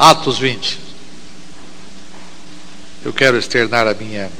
[0.00, 0.78] Atos 20.
[3.04, 4.30] Eu quero externar a minha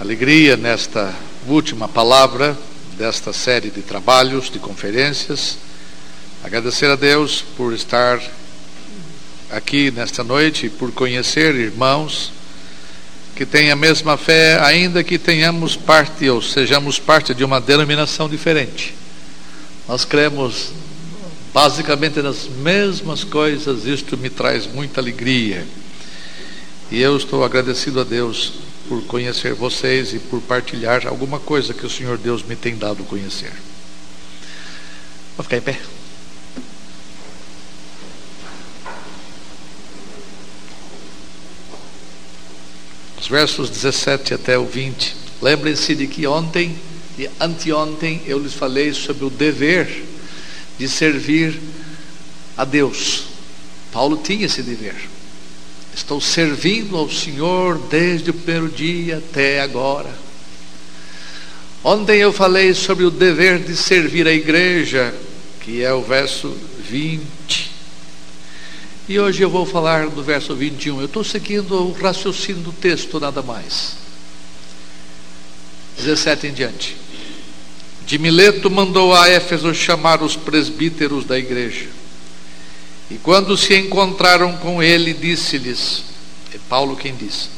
[0.00, 1.12] alegria nesta
[1.48, 2.56] última palavra
[2.96, 5.58] desta série de trabalhos, de conferências.
[6.44, 8.22] Agradecer a Deus por estar
[9.50, 12.32] aqui nesta noite e por conhecer irmãos
[13.34, 18.28] que têm a mesma fé, ainda que tenhamos parte ou sejamos parte de uma denominação
[18.28, 18.94] diferente.
[19.88, 20.70] Nós cremos
[21.52, 25.66] basicamente nas mesmas coisas, isto me traz muita alegria.
[26.90, 28.54] E eu estou agradecido a Deus
[28.88, 33.04] por conhecer vocês e por partilhar alguma coisa que o Senhor Deus me tem dado
[33.04, 33.52] conhecer.
[35.36, 35.80] Vou ficar em pé.
[43.20, 45.16] Os versos 17 até o 20.
[45.40, 46.76] Lembrem-se de que ontem
[47.18, 50.09] e anteontem eu lhes falei sobre o dever
[50.80, 51.60] de servir
[52.56, 53.24] a Deus.
[53.92, 54.96] Paulo tinha esse dever.
[55.94, 60.10] Estou servindo ao Senhor desde o primeiro dia até agora.
[61.84, 65.14] Ontem eu falei sobre o dever de servir a igreja,
[65.60, 66.56] que é o verso
[66.88, 67.70] 20.
[69.06, 71.00] E hoje eu vou falar do verso 21.
[71.00, 73.96] Eu estou seguindo o raciocínio do texto, nada mais.
[75.98, 76.96] 17 em diante.
[78.10, 81.86] De Mileto mandou a Éfeso chamar os presbíteros da igreja.
[83.08, 86.02] E quando se encontraram com ele, disse-lhes:
[86.52, 87.48] É Paulo quem diz: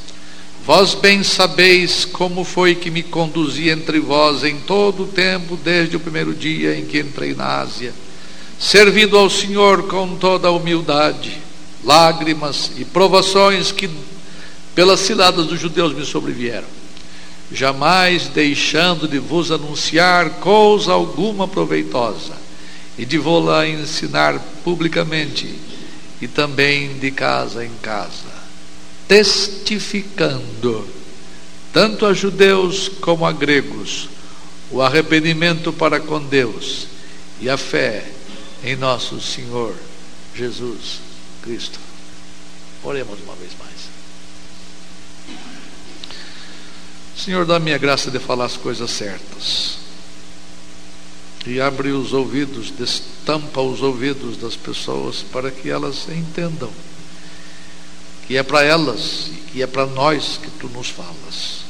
[0.67, 5.97] Vós bem sabeis como foi que me conduzi entre vós em todo o tempo, desde
[5.97, 7.95] o primeiro dia em que entrei na Ásia,
[8.61, 11.39] servindo ao Senhor com toda a humildade,
[11.83, 13.89] lágrimas e provações que
[14.75, 16.69] pelas ciladas dos judeus me sobrevieram,
[17.53, 22.35] jamais deixando de vos anunciar coisa alguma proveitosa
[22.97, 25.55] e de vô-la ensinar publicamente
[26.21, 28.33] e também de casa em casa,
[29.09, 30.87] testificando
[31.73, 34.09] tanto a judeus como a gregos
[34.71, 36.87] o arrependimento para com Deus
[37.41, 38.05] e a fé
[38.65, 39.75] em nosso Senhor
[40.35, 41.01] Jesus
[41.43, 41.79] Cristo.
[42.83, 43.72] Oremos uma vez mais.
[47.17, 49.79] Senhor, dá-me a graça de falar as coisas certas
[51.47, 56.71] e abre os ouvidos, destampa os ouvidos das pessoas para que elas entendam
[58.27, 61.63] que é para elas e que é para nós que tu nos falas.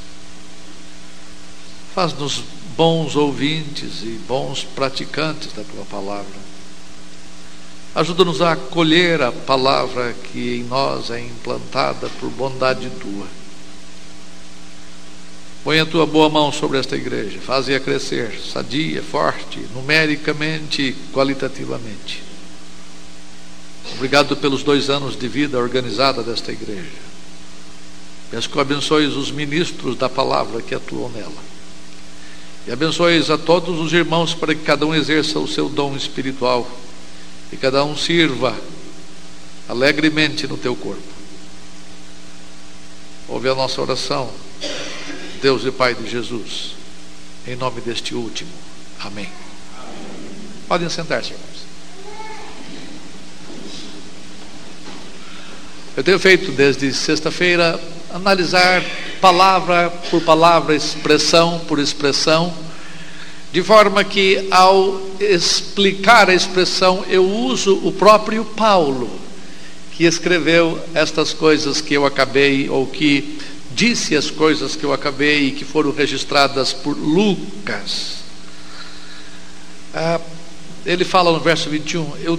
[1.95, 2.43] Faz-nos
[2.77, 6.53] bons ouvintes e bons praticantes da tua palavra.
[7.95, 13.42] Ajuda-nos a acolher a palavra que em nós é implantada por bondade tua
[15.65, 22.21] Põe a tua boa mão sobre esta igreja, faze-a crescer, sadia, forte, numericamente qualitativamente.
[23.95, 27.13] Obrigado pelos dois anos de vida organizada desta igreja.
[28.29, 31.53] Peço que abençoes os ministros da palavra que atuam nela.
[32.67, 36.69] E abençoes a todos os irmãos para que cada um exerça o seu dom espiritual
[37.53, 38.57] e cada um sirva
[39.69, 41.03] alegremente no teu corpo.
[43.29, 44.29] Ouve a nossa oração
[45.43, 46.77] Deus e Pai de Jesus,
[47.49, 48.49] em nome deste último.
[49.01, 49.29] Amém.
[50.69, 51.67] Podem sentar-se, irmãos.
[55.97, 57.81] Eu tenho feito desde sexta-feira
[58.15, 58.85] analisar
[59.21, 62.55] palavra por palavra, expressão por expressão,
[63.53, 69.11] de forma que ao explicar a expressão eu uso o próprio Paulo,
[69.91, 73.42] que escreveu estas coisas que eu acabei ou que
[73.75, 78.23] disse as coisas que eu acabei e que foram registradas por Lucas.
[79.95, 80.21] Ah,
[80.85, 82.39] ele fala no verso 21: Eu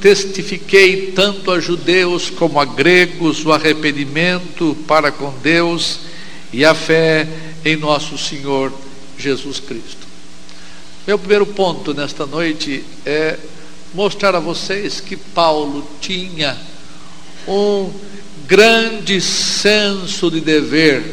[0.00, 6.00] testifiquei tanto a judeus como a gregos o arrependimento para com Deus
[6.52, 7.26] e a fé
[7.64, 8.72] em nosso Senhor
[9.18, 10.06] Jesus Cristo.
[11.06, 13.38] Meu primeiro ponto nesta noite é
[13.94, 16.56] mostrar a vocês que Paulo tinha
[17.46, 17.90] um
[18.48, 21.04] grande senso de dever,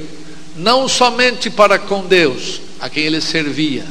[0.55, 3.85] não somente para com Deus, a quem ele servia,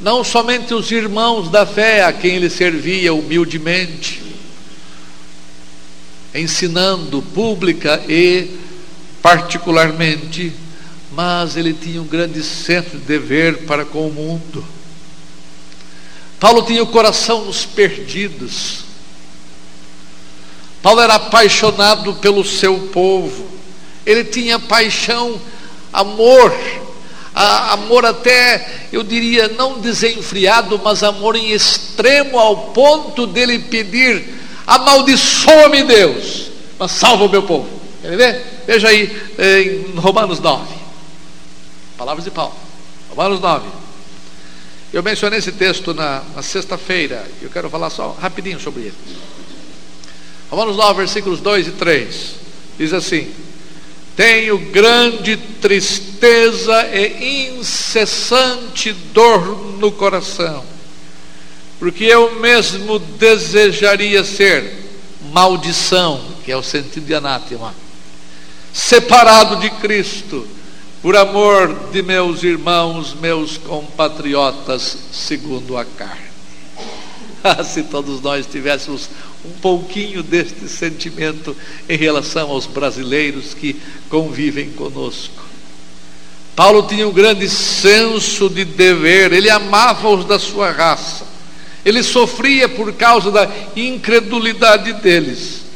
[0.00, 4.22] não somente os irmãos da fé a quem ele servia humildemente,
[6.34, 8.56] ensinando pública e
[9.20, 10.50] particularmente,
[11.12, 14.64] mas ele tinha um grande senso de dever para com o mundo.
[16.40, 18.87] Paulo tinha o coração nos perdidos.
[20.88, 23.46] Paulo era apaixonado pelo seu povo,
[24.06, 25.38] ele tinha paixão,
[25.92, 26.50] amor,
[27.34, 34.34] amor até, eu diria, não desenfreado, mas amor em extremo, ao ponto dele pedir
[34.66, 37.68] Amaldiçoa-me Deus, mas salva o meu povo.
[38.00, 38.62] Quer ver?
[38.66, 40.74] Veja aí em Romanos 9.
[41.98, 42.54] Palavras de Paulo.
[43.10, 43.66] Romanos 9.
[44.90, 47.26] Eu mencionei esse texto na, na sexta-feira.
[47.42, 48.94] Eu quero falar só rapidinho sobre ele.
[50.50, 52.34] Romanos 9, versículos 2 e 3.
[52.78, 53.28] Diz assim:
[54.16, 60.64] Tenho grande tristeza e incessante dor no coração,
[61.78, 64.78] porque eu mesmo desejaria ser
[65.32, 67.74] maldição, que é o sentido de anátema,
[68.72, 70.46] separado de Cristo,
[71.02, 76.28] por amor de meus irmãos, meus compatriotas, segundo a carne.
[77.64, 79.08] Se todos nós tivéssemos
[79.44, 81.56] um pouquinho deste sentimento
[81.88, 83.76] em relação aos brasileiros que
[84.08, 85.46] convivem conosco.
[86.56, 91.24] Paulo tinha um grande senso de dever, ele amava os da sua raça,
[91.84, 95.68] ele sofria por causa da incredulidade deles.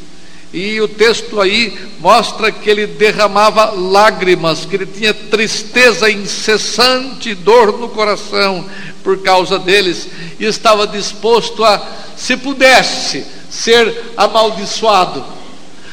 [0.53, 7.79] E o texto aí mostra que ele derramava lágrimas, que ele tinha tristeza incessante, dor
[7.79, 8.69] no coração
[9.03, 10.07] por causa deles,
[10.39, 11.81] e estava disposto a,
[12.15, 15.23] se pudesse, ser amaldiçoado,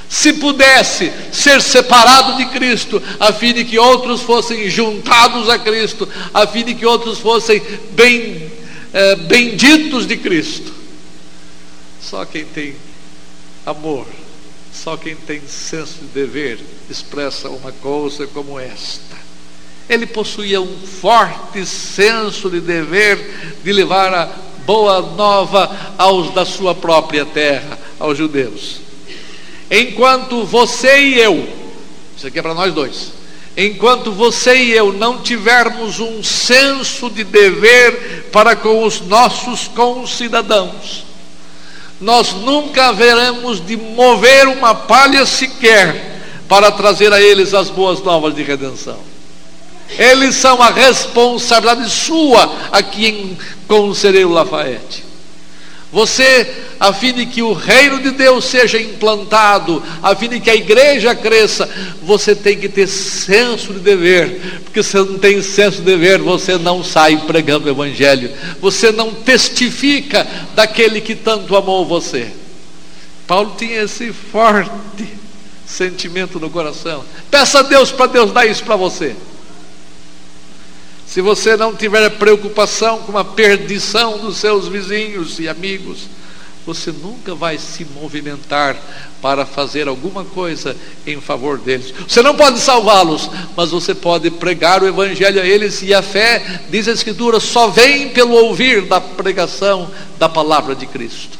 [0.09, 6.09] se pudesse ser separado de Cristo, a fim de que outros fossem juntados a Cristo,
[6.33, 7.63] a fim de que outros fossem
[7.93, 8.51] bem,
[8.93, 10.73] é, benditos de Cristo.
[12.03, 12.75] Só quem tem
[13.67, 14.07] amor,
[14.73, 16.59] só quem tem senso de dever,
[16.89, 19.21] expressa uma coisa como esta.
[19.89, 26.75] Ele possuía um forte senso de dever de levar a boa nova aos da sua
[26.75, 28.77] própria terra, aos judeus.
[29.71, 31.49] Enquanto você e eu,
[32.17, 33.13] isso aqui é para nós dois,
[33.57, 41.05] enquanto você e eu não tivermos um senso de dever para com os nossos concidadãos,
[42.01, 48.35] nós nunca haveremos de mover uma palha sequer para trazer a eles as boas novas
[48.35, 49.10] de redenção.
[49.99, 55.11] Eles são a responsabilidade sua aqui em Conselheiro Lafayette.
[55.93, 56.49] Você,
[56.79, 60.55] a fim de que o reino de Deus seja implantado, a fim de que a
[60.55, 61.69] igreja cresça,
[62.01, 66.57] você tem que ter senso de dever, porque se não tem senso de dever, você
[66.57, 72.31] não sai pregando o evangelho, você não testifica daquele que tanto amou você.
[73.27, 74.71] Paulo tinha esse forte
[75.67, 77.05] sentimento no coração.
[77.31, 79.17] Peça a Deus para Deus dar isso para você.
[81.11, 86.03] Se você não tiver preocupação com a perdição dos seus vizinhos e amigos,
[86.65, 88.77] você nunca vai se movimentar
[89.21, 91.93] para fazer alguma coisa em favor deles.
[92.07, 96.63] Você não pode salvá-los, mas você pode pregar o evangelho a eles e a fé,
[96.71, 101.37] diz a escritura, só vem pelo ouvir da pregação da palavra de Cristo.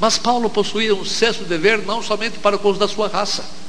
[0.00, 3.59] Mas Paulo possuía um de dever não somente para com os da sua raça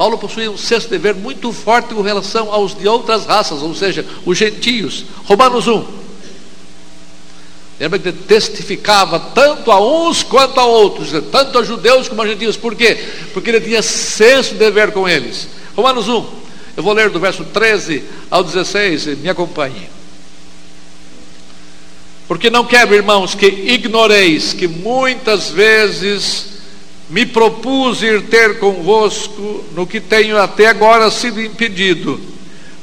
[0.00, 4.02] Paulo possuía um sexto dever muito forte com relação aos de outras raças, ou seja,
[4.24, 5.04] os gentios.
[5.26, 5.86] Romanos 1.
[7.78, 12.56] Lembra que testificava tanto a uns quanto a outros, tanto a judeus como a gentios.
[12.56, 12.96] Por quê?
[13.34, 15.48] Porque ele tinha de dever com eles.
[15.76, 16.26] Romanos 1.
[16.78, 19.90] Eu vou ler do verso 13 ao 16, me acompanhe.
[22.26, 26.49] Porque não quero, irmãos, que ignoreis que muitas vezes
[27.10, 32.20] me propus ir ter convosco no que tenho até agora sido impedido,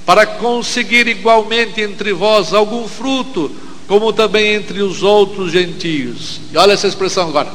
[0.05, 3.49] para conseguir igualmente entre vós algum fruto,
[3.87, 6.41] como também entre os outros gentios.
[6.51, 7.51] E olha essa expressão agora.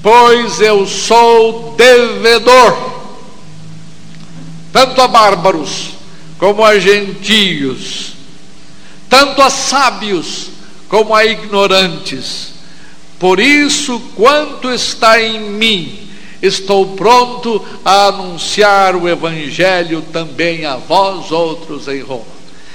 [0.00, 3.02] Pois eu sou devedor,
[4.72, 5.90] tanto a bárbaros
[6.38, 8.12] como a gentios,
[9.08, 10.50] tanto a sábios
[10.88, 12.51] como a ignorantes
[13.22, 15.96] por isso, quanto está em mim,
[16.42, 22.24] estou pronto a anunciar o Evangelho também a vós outros em Roma.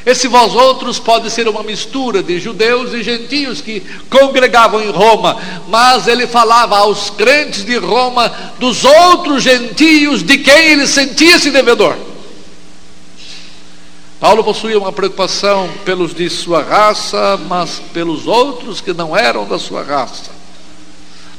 [0.06, 5.36] Esse vós outros pode ser uma mistura de judeus e gentios que congregavam em Roma,
[5.68, 11.98] mas ele falava aos crentes de Roma dos outros gentios de quem ele sentia-se devedor.
[14.18, 19.60] Paulo possuía uma preocupação pelos de sua raça, mas pelos outros que não eram da
[19.60, 20.37] sua raça.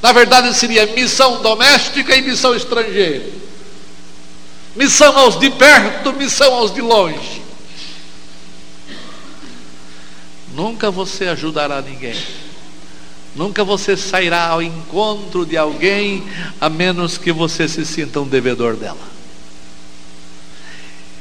[0.01, 3.27] Na verdade, seria missão doméstica e missão estrangeira.
[4.77, 7.43] Missão aos de perto, missão aos de longe.
[10.55, 12.17] Nunca você ajudará ninguém.
[13.35, 16.25] Nunca você sairá ao encontro de alguém
[16.61, 18.97] a menos que você se sinta um devedor dela.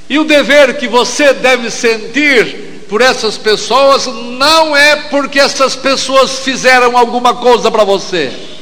[0.10, 6.40] E o dever que você deve sentir por essas pessoas não é porque essas pessoas
[6.40, 8.57] fizeram alguma coisa para você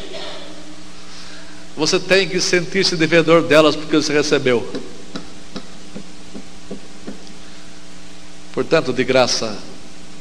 [1.76, 4.68] você tem que sentir-se devedor delas porque você recebeu.
[8.54, 9.58] Portanto, de graça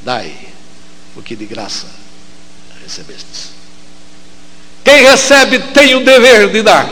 [0.02, 0.36] dai
[1.14, 1.86] o que de graça
[2.82, 3.50] recebestes.
[4.82, 6.90] Quem recebe tem o dever de dar.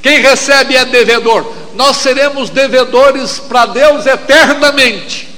[0.00, 1.52] Quem recebe é devedor.
[1.74, 5.28] Nós seremos devedores para Deus eternamente.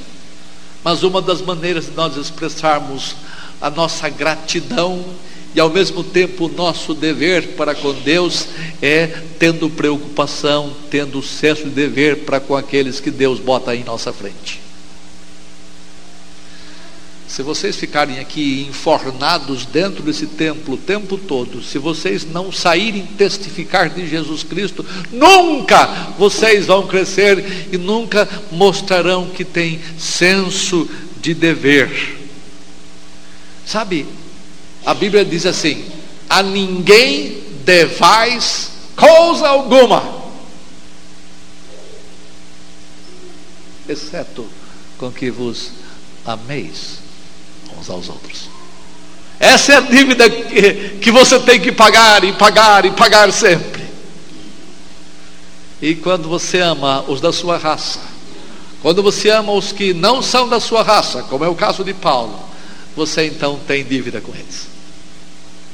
[0.85, 3.17] Mas uma das maneiras de nós expressarmos
[3.61, 5.05] a nossa gratidão
[5.57, 8.47] e ao mesmo tempo o nosso dever para com Deus
[8.83, 9.07] é
[9.39, 14.61] tendo preocupação, tendo senso de dever para com aqueles que Deus bota em nossa frente.
[17.27, 23.07] Se vocês ficarem aqui enfornados dentro desse templo o tempo todo, se vocês não saírem
[23.17, 25.87] testificar de Jesus Cristo, nunca
[26.19, 30.87] vocês vão crescer e nunca mostrarão que têm senso
[31.23, 32.19] de dever.
[33.65, 34.07] Sabe,
[34.87, 35.85] a Bíblia diz assim:
[36.31, 40.23] a ninguém devais coisa alguma,
[43.89, 44.47] exceto
[44.97, 45.73] com que vos
[46.25, 47.01] ameis
[47.77, 48.49] uns aos outros.
[49.39, 53.85] Essa é a dívida que, que você tem que pagar e pagar e pagar sempre.
[55.83, 58.01] E quando você ama os da sua raça,
[58.81, 61.93] quando você ama os que não são da sua raça, como é o caso de
[61.93, 62.39] Paulo,
[62.95, 64.76] você então tem dívida com eles.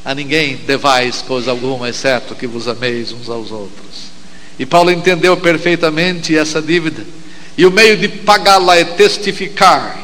[0.05, 4.11] A ninguém devais coisa alguma, exceto que vos ameis uns aos outros.
[4.59, 7.05] E Paulo entendeu perfeitamente essa dívida.
[7.57, 9.99] E o meio de pagá-la é testificar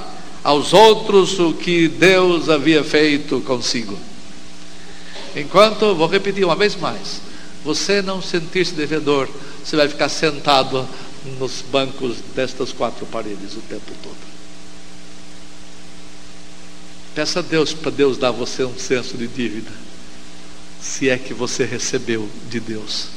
[0.45, 3.99] aos outros o que Deus havia feito consigo.
[5.35, 7.21] Enquanto, vou repetir uma vez mais,
[7.65, 9.29] você não sentir-se devedor,
[9.65, 10.89] você vai ficar sentado
[11.41, 14.29] nos bancos destas quatro paredes o tempo todo.
[17.15, 19.88] Peça a Deus para Deus dar a você um senso de dívida
[20.81, 23.09] se é que você recebeu de Deus.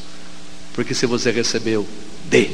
[0.74, 1.88] Porque se você recebeu,
[2.26, 2.50] dê.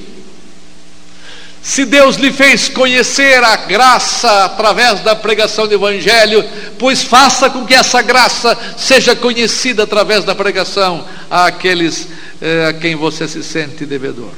[1.61, 6.43] Se Deus lhe fez conhecer a graça através da pregação do Evangelho,
[6.79, 12.07] pois faça com que essa graça seja conhecida através da pregação àqueles
[12.41, 14.31] eh, a quem você se sente devedor.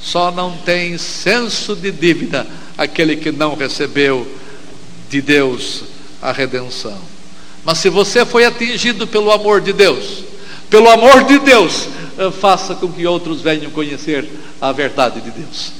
[0.00, 2.46] Só não tem senso de dívida
[2.78, 4.26] aquele que não recebeu
[5.10, 5.84] de Deus
[6.22, 7.11] a redenção.
[7.64, 10.24] Mas se você foi atingido pelo amor de Deus,
[10.68, 11.88] pelo amor de Deus,
[12.18, 14.28] eh, faça com que outros venham conhecer
[14.60, 15.72] a verdade de Deus.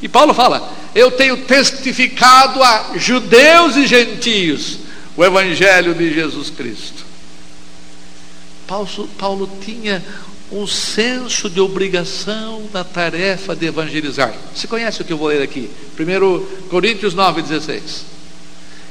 [0.00, 4.78] E Paulo fala: Eu tenho testificado a judeus e gentios
[5.16, 7.04] o Evangelho de Jesus Cristo.
[8.66, 10.04] Paulo, Paulo tinha
[10.50, 14.34] um senso de obrigação na tarefa de evangelizar.
[14.54, 15.68] Você conhece o que eu vou ler aqui?
[15.98, 17.80] 1 Coríntios 9,16.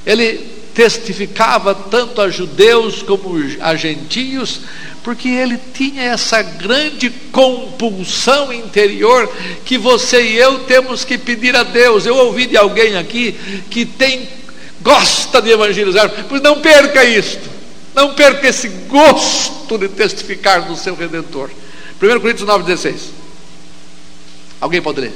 [0.06, 4.62] Ele testificava tanto a judeus como a gentios,
[5.04, 9.32] porque ele tinha essa grande compulsão interior
[9.66, 12.06] que você e eu temos que pedir a Deus.
[12.06, 13.36] Eu ouvi de alguém aqui
[13.70, 14.28] que tem
[14.82, 17.50] gosta de evangelizar, pois não perca isto.
[17.94, 21.50] Não perca esse gosto de testificar do seu redentor.
[22.00, 23.12] 1 Coríntios 9:16.
[24.62, 25.14] Alguém pode ler?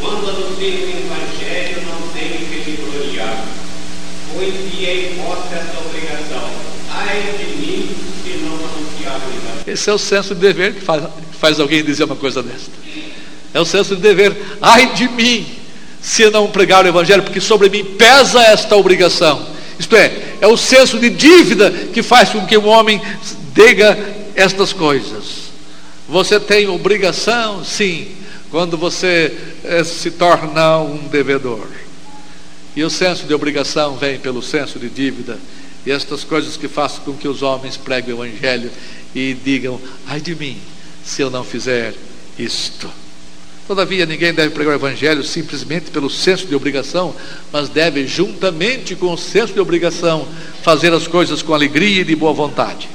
[0.00, 1.03] Quando anuncio
[5.54, 6.50] essa obrigação.
[6.90, 7.88] Ai de mim
[8.22, 9.20] se não anunciar.
[9.66, 11.04] Esse é o senso de dever que faz,
[11.38, 12.70] faz alguém dizer uma coisa desta.
[13.52, 14.36] É o senso de dever.
[14.60, 15.46] Ai de mim
[16.00, 19.46] se não pregar o evangelho, porque sobre mim pesa esta obrigação.
[19.78, 23.00] Isto é, é o senso de dívida que faz com que o homem
[23.54, 23.98] diga
[24.34, 25.44] estas coisas.
[26.08, 28.08] Você tem obrigação, sim,
[28.50, 29.32] quando você
[29.64, 31.66] eh, se torna um devedor.
[32.76, 35.38] E o senso de obrigação vem pelo senso de dívida.
[35.86, 38.70] E estas coisas que fazem com que os homens preguem o Evangelho
[39.14, 40.58] e digam: ai de mim,
[41.04, 41.94] se eu não fizer
[42.38, 42.90] isto.
[43.66, 47.14] Todavia, ninguém deve pregar o Evangelho simplesmente pelo senso de obrigação,
[47.50, 50.28] mas deve, juntamente com o senso de obrigação,
[50.62, 52.88] fazer as coisas com alegria e de boa vontade.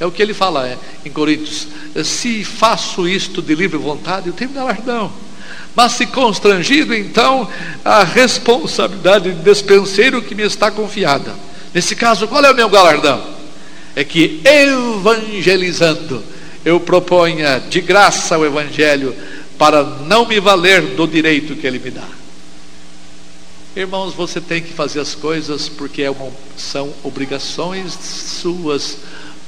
[0.00, 1.68] É o que ele fala é, em Coríntios:
[2.04, 5.25] se faço isto de livre vontade, eu tenho galardão.
[5.76, 7.46] Mas se constrangido, então,
[7.84, 11.34] a responsabilidade de despenseiro que me está confiada.
[11.74, 13.22] Nesse caso, qual é o meu galardão?
[13.94, 16.24] É que evangelizando,
[16.64, 19.14] eu proponha de graça o evangelho
[19.58, 22.08] para não me valer do direito que ele me dá.
[23.76, 26.14] Irmãos, você tem que fazer as coisas porque é
[26.56, 28.96] são obrigações suas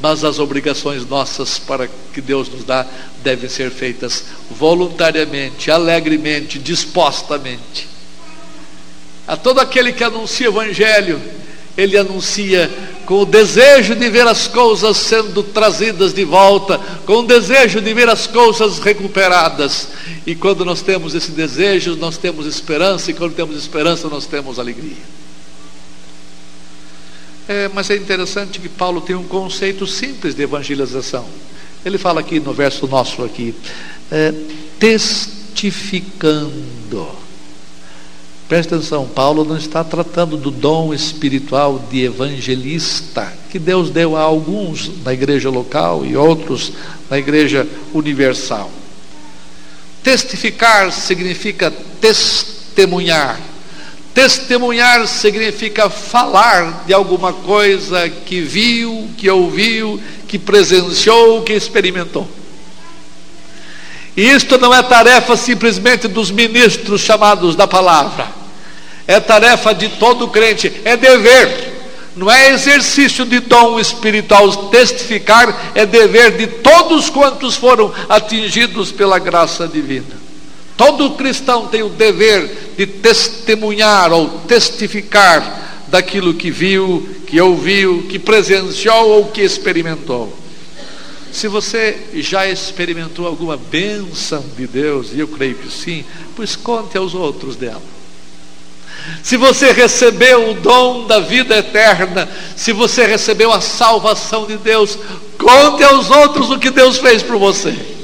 [0.00, 2.86] mas as obrigações nossas para que Deus nos dá
[3.22, 7.88] devem ser feitas voluntariamente, alegremente, dispostamente.
[9.26, 11.20] A todo aquele que anuncia o Evangelho,
[11.76, 12.70] ele anuncia
[13.04, 17.92] com o desejo de ver as coisas sendo trazidas de volta, com o desejo de
[17.94, 19.88] ver as coisas recuperadas.
[20.26, 24.58] E quando nós temos esse desejo, nós temos esperança, e quando temos esperança, nós temos
[24.58, 25.17] alegria.
[27.48, 31.24] É, mas é interessante que Paulo tem um conceito simples de evangelização.
[31.82, 33.54] Ele fala aqui no verso nosso aqui,
[34.10, 34.34] é,
[34.78, 37.08] testificando.
[38.46, 44.20] Presta atenção, Paulo não está tratando do dom espiritual de evangelista, que Deus deu a
[44.20, 46.72] alguns na igreja local e outros
[47.10, 48.70] na igreja universal.
[50.02, 53.40] Testificar significa testemunhar.
[54.18, 62.28] Testemunhar significa falar de alguma coisa que viu, que ouviu, que presenciou, que experimentou.
[64.16, 68.26] E isto não é tarefa simplesmente dos ministros chamados da palavra,
[69.06, 74.50] é tarefa de todo crente, é dever, não é exercício de dom espiritual.
[74.70, 80.27] Testificar é dever de todos quantos foram atingidos pela graça divina.
[80.78, 88.16] Todo cristão tem o dever de testemunhar ou testificar daquilo que viu, que ouviu, que
[88.16, 90.32] presenciou ou que experimentou.
[91.32, 96.04] Se você já experimentou alguma bênção de Deus, e eu creio que sim,
[96.36, 97.82] pois conte aos outros dela.
[99.20, 104.96] Se você recebeu o dom da vida eterna, se você recebeu a salvação de Deus,
[105.36, 107.97] conte aos outros o que Deus fez por você.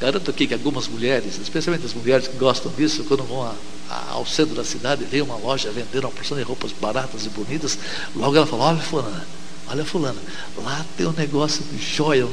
[0.00, 3.54] Garanto aqui que algumas mulheres, especialmente as mulheres que gostam disso, quando vão a,
[3.88, 7.28] a, ao centro da cidade, veem uma loja vendendo uma porção de roupas baratas e
[7.28, 7.78] bonitas,
[8.14, 9.24] logo ela fala: Olha, Fulana,
[9.66, 10.18] Olha, fulano,
[10.62, 12.32] lá tem um negócio de joia, um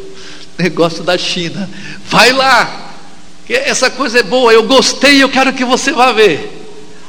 [0.59, 1.69] negócio da China.
[2.05, 2.93] Vai lá,
[3.45, 6.59] que essa coisa é boa, eu gostei, eu quero que você vá ver.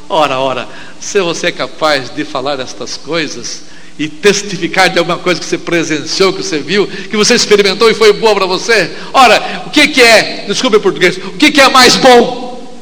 [0.08, 0.68] Ora, ora,
[1.00, 3.64] se você é capaz de falar estas coisas
[3.98, 7.94] e testificar de alguma coisa que você presenciou, que você viu, que você experimentou e
[7.94, 11.60] foi boa para você, ora, o que, que é, desculpe o português, o que, que
[11.60, 12.72] é mais bom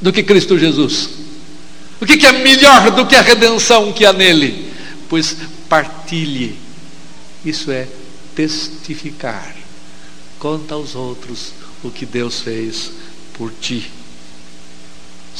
[0.00, 1.10] do que Cristo Jesus?
[2.00, 4.72] O que, que é melhor do que a redenção que há nele?
[5.08, 5.36] Pois
[5.68, 6.58] partilhe.
[7.44, 7.86] Isso é
[8.34, 9.54] testificar.
[10.38, 12.90] Conta aos outros o que Deus fez
[13.34, 13.90] por ti.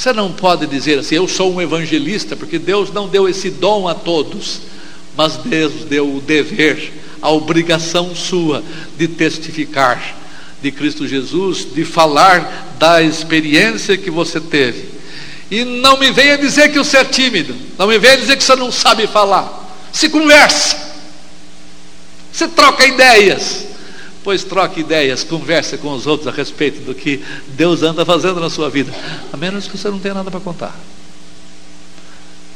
[0.01, 3.87] Você não pode dizer assim, eu sou um evangelista, porque Deus não deu esse dom
[3.87, 4.63] a todos,
[5.15, 8.65] mas Deus deu o dever, a obrigação sua
[8.97, 10.17] de testificar
[10.63, 14.89] de Cristo Jesus, de falar da experiência que você teve.
[15.51, 18.57] E não me venha dizer que você é tímido, não me venha dizer que você
[18.57, 19.59] não sabe falar
[19.93, 20.79] se conversa,
[22.33, 23.67] se troca ideias.
[24.23, 28.51] Pois troque ideias, converse com os outros a respeito do que Deus anda fazendo na
[28.51, 28.93] sua vida,
[29.33, 30.79] a menos que você não tenha nada para contar.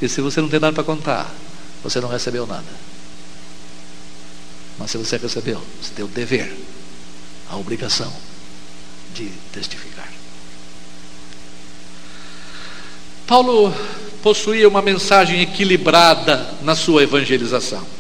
[0.01, 1.33] E se você não tem nada para contar,
[1.83, 2.65] você não recebeu nada.
[4.79, 6.55] Mas se você recebeu, você tem o dever,
[7.49, 8.13] a obrigação
[9.15, 10.13] de testificar.
[13.27, 13.75] Paulo
[14.23, 17.94] possuía uma mensagem equilibrada na sua evangelização.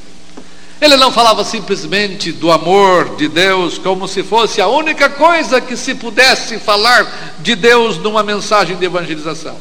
[0.81, 5.77] Ele não falava simplesmente do amor de Deus como se fosse a única coisa que
[5.77, 9.57] se pudesse falar de Deus numa mensagem de evangelização.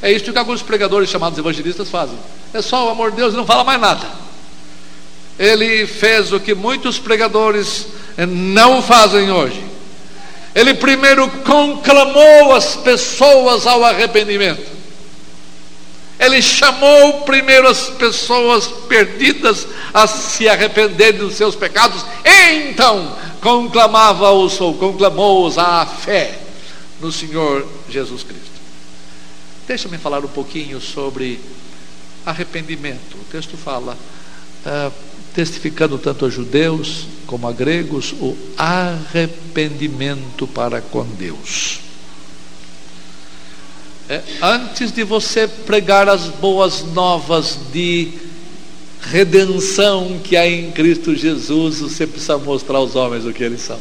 [0.00, 2.18] É isso que alguns pregadores chamados evangelistas fazem.
[2.54, 4.06] É só o amor de Deus e não fala mais nada.
[5.38, 7.86] Ele fez o que muitos pregadores
[8.26, 9.62] não fazem hoje.
[10.54, 14.79] Ele primeiro conclamou as pessoas ao arrependimento.
[16.20, 24.60] Ele chamou primeiro as pessoas perdidas a se arrependerem dos seus pecados, e então conclamava-os
[24.60, 26.38] ou conclamou-os à fé
[27.00, 28.50] no Senhor Jesus Cristo.
[29.66, 31.40] Deixa-me falar um pouquinho sobre
[32.26, 33.14] arrependimento.
[33.14, 33.96] O texto fala,
[34.66, 34.92] uh,
[35.34, 41.89] testificando tanto a judeus como a gregos, o arrependimento para com Deus.
[44.10, 48.08] É, antes de você pregar as boas novas de
[49.00, 53.78] redenção que há em Cristo Jesus, você precisa mostrar aos homens o que eles são.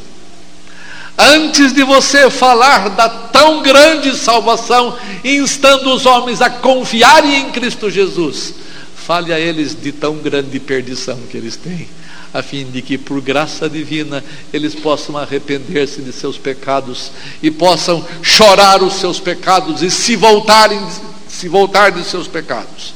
[1.17, 7.89] Antes de você falar da tão grande salvação, instando os homens a confiarem em Cristo
[7.89, 8.53] Jesus,
[8.95, 11.89] fale a eles de tão grande perdição que eles têm
[12.33, 17.11] a fim de que, por graça divina, eles possam arrepender-se de seus pecados
[17.41, 20.79] e possam chorar os seus pecados e se voltarem,
[21.27, 22.93] se voltar de seus pecados.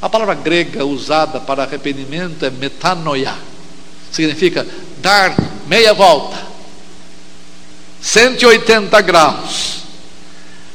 [0.00, 3.34] A palavra grega usada para arrependimento é metanoia,
[4.12, 4.66] significa
[4.98, 5.34] dar
[5.66, 6.46] meia volta,
[8.00, 9.78] 180 graus.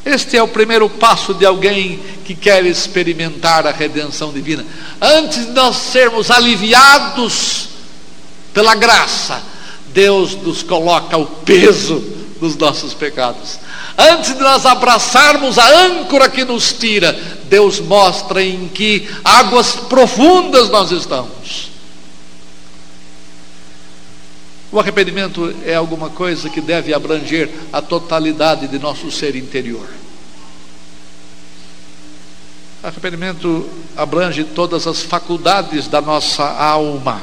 [0.06, 4.66] Este é o primeiro passo de alguém que quer experimentar a redenção divina.
[5.00, 7.73] Antes de nós sermos aliviados
[8.54, 9.42] pela graça,
[9.88, 12.00] Deus nos coloca o peso
[12.40, 13.60] dos nossos pecados.
[13.98, 17.14] Antes de nós abraçarmos a âncora que nos tira,
[17.46, 21.72] Deus mostra em que águas profundas nós estamos.
[24.72, 29.88] O arrependimento é alguma coisa que deve abranger a totalidade de nosso ser interior.
[32.82, 37.22] Arrependimento abrange todas as faculdades da nossa alma.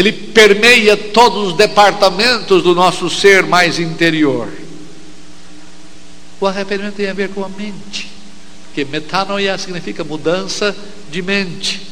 [0.00, 4.48] Ele permeia todos os departamentos do nosso ser mais interior.
[6.40, 8.10] O arrependimento tem a ver com a mente,
[8.64, 10.74] porque metanoia significa mudança
[11.10, 11.82] de mente.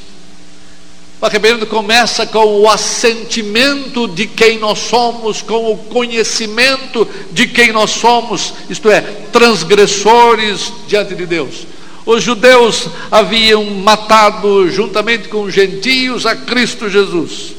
[1.20, 7.72] O arrependimento começa com o assentimento de quem nós somos, com o conhecimento de quem
[7.72, 11.66] nós somos, isto é, transgressores diante de Deus.
[12.06, 17.57] Os judeus haviam matado, juntamente com os gentios, a Cristo Jesus.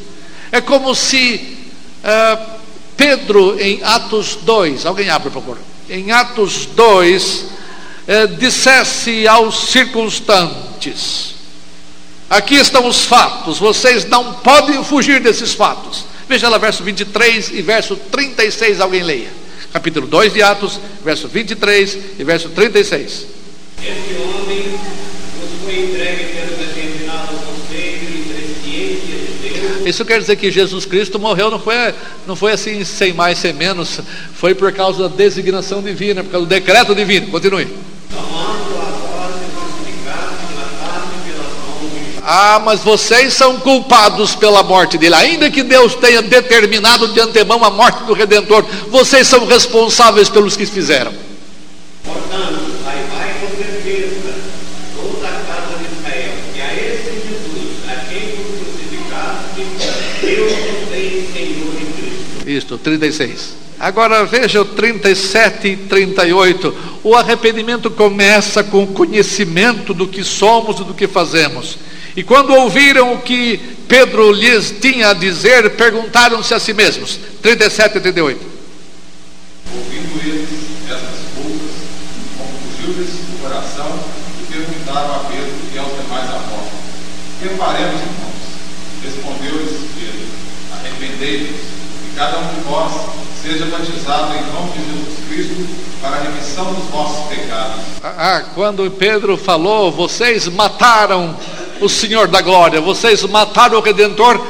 [0.51, 1.57] É como se
[2.03, 2.59] uh,
[2.97, 5.57] Pedro, em Atos 2, alguém abre, por favor,
[5.89, 7.49] em Atos 2, uh,
[8.07, 11.35] eh, dissesse aos circunstantes:
[12.29, 16.05] Aqui estão os fatos, vocês não podem fugir desses fatos.
[16.27, 19.31] Veja lá verso 23 e verso 36, alguém leia.
[19.73, 23.25] Capítulo 2 de Atos, verso 23 e verso 36.
[23.81, 24.77] Este homem
[25.39, 29.78] nos foi entregue pelo determinado conceito e presciência de Deus.
[29.89, 31.75] Isso quer dizer que Jesus Cristo morreu, não foi,
[32.27, 33.99] não foi assim, sem mais, sem menos,
[34.33, 37.27] foi por causa da designação divina, por causa do decreto divino.
[37.27, 37.67] Continue.
[42.31, 45.15] Ah, mas vocês são culpados pela morte dele.
[45.15, 50.55] Ainda que Deus tenha determinado de antemão a morte do Redentor, vocês são responsáveis pelos
[50.55, 51.11] que fizeram.
[52.03, 54.35] Portanto, aí vai com certeza
[54.95, 59.65] toda a casa de Israel, que a esse Jesus, a quem vos crucificaste,
[60.21, 61.73] Deus o fez Senhor
[62.45, 62.75] em Cristo.
[62.75, 63.55] Isto, 36.
[63.79, 66.75] Agora veja o 37 e 38.
[67.03, 71.77] O arrependimento começa com o conhecimento do que somos e do que fazemos.
[72.15, 77.17] E quando ouviram o que Pedro lhes tinha a dizer, perguntaram-se a si mesmos.
[77.41, 78.45] 37 e 38.
[79.73, 80.49] Ouvindo eles
[80.87, 81.01] essas
[81.35, 81.71] coisas,
[82.37, 83.99] confugiu-lhes o coração
[84.41, 86.81] e perguntaram a Pedro e aos demais apóstolos:
[87.41, 88.29] Que faremos, irmãos?
[89.05, 90.27] Respondeu-lhes Pedro:
[90.73, 91.48] Arrependei-vos,
[92.19, 92.91] cada um de vós
[93.41, 95.69] seja batizado em nome de Jesus Cristo
[96.01, 97.79] para a remissão dos vossos pecados.
[98.03, 101.33] Ah, quando Pedro falou, vocês mataram
[101.79, 104.45] o Senhor da glória, vocês mataram o Redentor,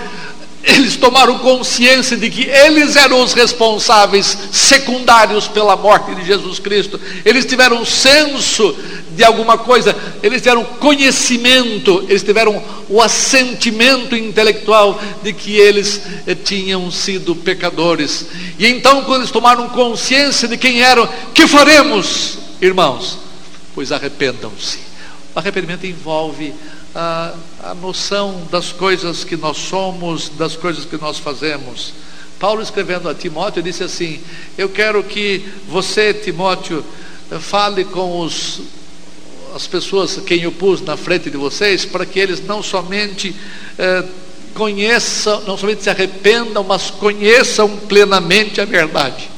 [0.63, 6.99] eles tomaram consciência de que eles eram os responsáveis secundários pela morte de Jesus Cristo.
[7.23, 8.75] Eles tiveram senso
[9.19, 16.33] de alguma coisa, eles tiveram conhecimento, eles tiveram o assentimento intelectual de que eles eh,
[16.33, 18.27] tinham sido pecadores.
[18.57, 23.17] E então, quando eles tomaram consciência de quem eram, que faremos, irmãos?
[23.75, 24.79] Pois arrependam-se.
[25.35, 26.53] O arrependimento envolve
[26.95, 31.91] a, a noção das coisas que nós somos, das coisas que nós fazemos.
[32.39, 34.21] Paulo escrevendo a Timóteo disse assim:
[34.57, 36.85] Eu quero que você, Timóteo,
[37.41, 38.61] fale com os,
[39.55, 43.35] as pessoas quem eu pus na frente de vocês, para que eles não somente
[43.77, 44.03] eh,
[44.53, 49.29] conheçam, não somente se arrependam, mas conheçam plenamente a verdade.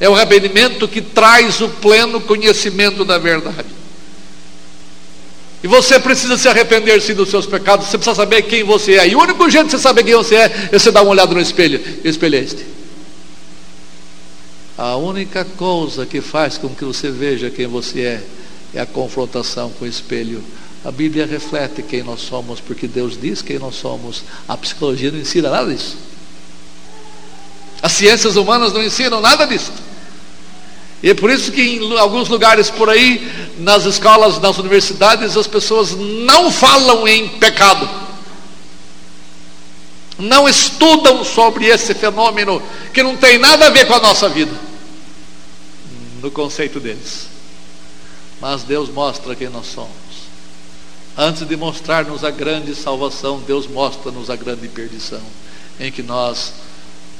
[0.00, 3.68] É o arrependimento que traz o pleno conhecimento da verdade.
[5.62, 9.08] E você precisa se arrepender sim dos seus pecados, você precisa saber quem você é.
[9.08, 11.32] E o único jeito de você saber quem você é é você dar uma olhada
[11.32, 11.80] no espelho.
[12.04, 12.66] O espelho é este.
[14.76, 18.22] A única coisa que faz com que você veja quem você é
[18.74, 20.42] é a confrontação com o espelho.
[20.84, 24.24] A Bíblia reflete quem nós somos, porque Deus diz quem nós somos.
[24.48, 25.96] A psicologia não ensina nada disso.
[27.80, 29.72] As ciências humanas não ensinam nada disso.
[31.02, 35.48] E é por isso que em alguns lugares por aí, nas escolas, nas universidades, as
[35.48, 37.88] pessoas não falam em pecado.
[40.16, 44.52] Não estudam sobre esse fenômeno que não tem nada a ver com a nossa vida.
[46.22, 47.31] No conceito deles.
[48.42, 49.92] Mas Deus mostra quem nós somos.
[51.16, 55.22] Antes de mostrar-nos a grande salvação, Deus mostra-nos a grande perdição
[55.78, 56.52] em que nós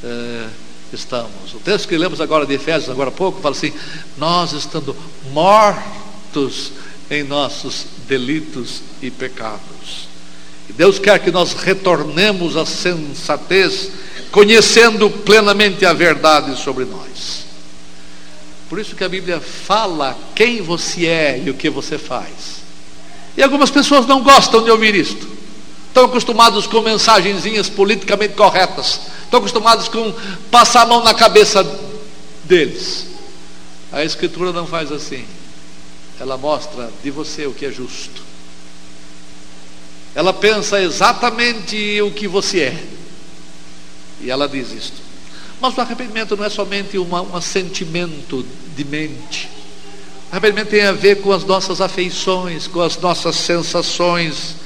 [0.02, 0.48] eh,
[0.92, 1.54] estamos.
[1.54, 3.72] O texto que lemos agora de Efésios, agora há pouco, fala assim:
[4.18, 4.96] Nós estando
[5.30, 6.72] mortos
[7.08, 10.08] em nossos delitos e pecados.
[10.70, 13.92] Deus quer que nós retornemos à sensatez,
[14.32, 17.41] conhecendo plenamente a verdade sobre nós.
[18.72, 22.62] Por isso que a Bíblia fala quem você é e o que você faz.
[23.36, 25.28] E algumas pessoas não gostam de ouvir isto.
[25.88, 28.98] Estão acostumados com mensagenzinhas politicamente corretas.
[29.24, 30.10] Estão acostumados com
[30.50, 31.62] passar a mão na cabeça
[32.44, 33.08] deles.
[33.92, 35.26] A Escritura não faz assim.
[36.18, 38.22] Ela mostra de você o que é justo.
[40.14, 42.84] Ela pensa exatamente o que você é.
[44.22, 45.01] E ela diz isto.
[45.62, 48.44] Mas o arrependimento não é somente uma, um sentimento
[48.74, 49.48] de mente.
[50.28, 54.56] O arrependimento tem a ver com as nossas afeições, com as nossas sensações.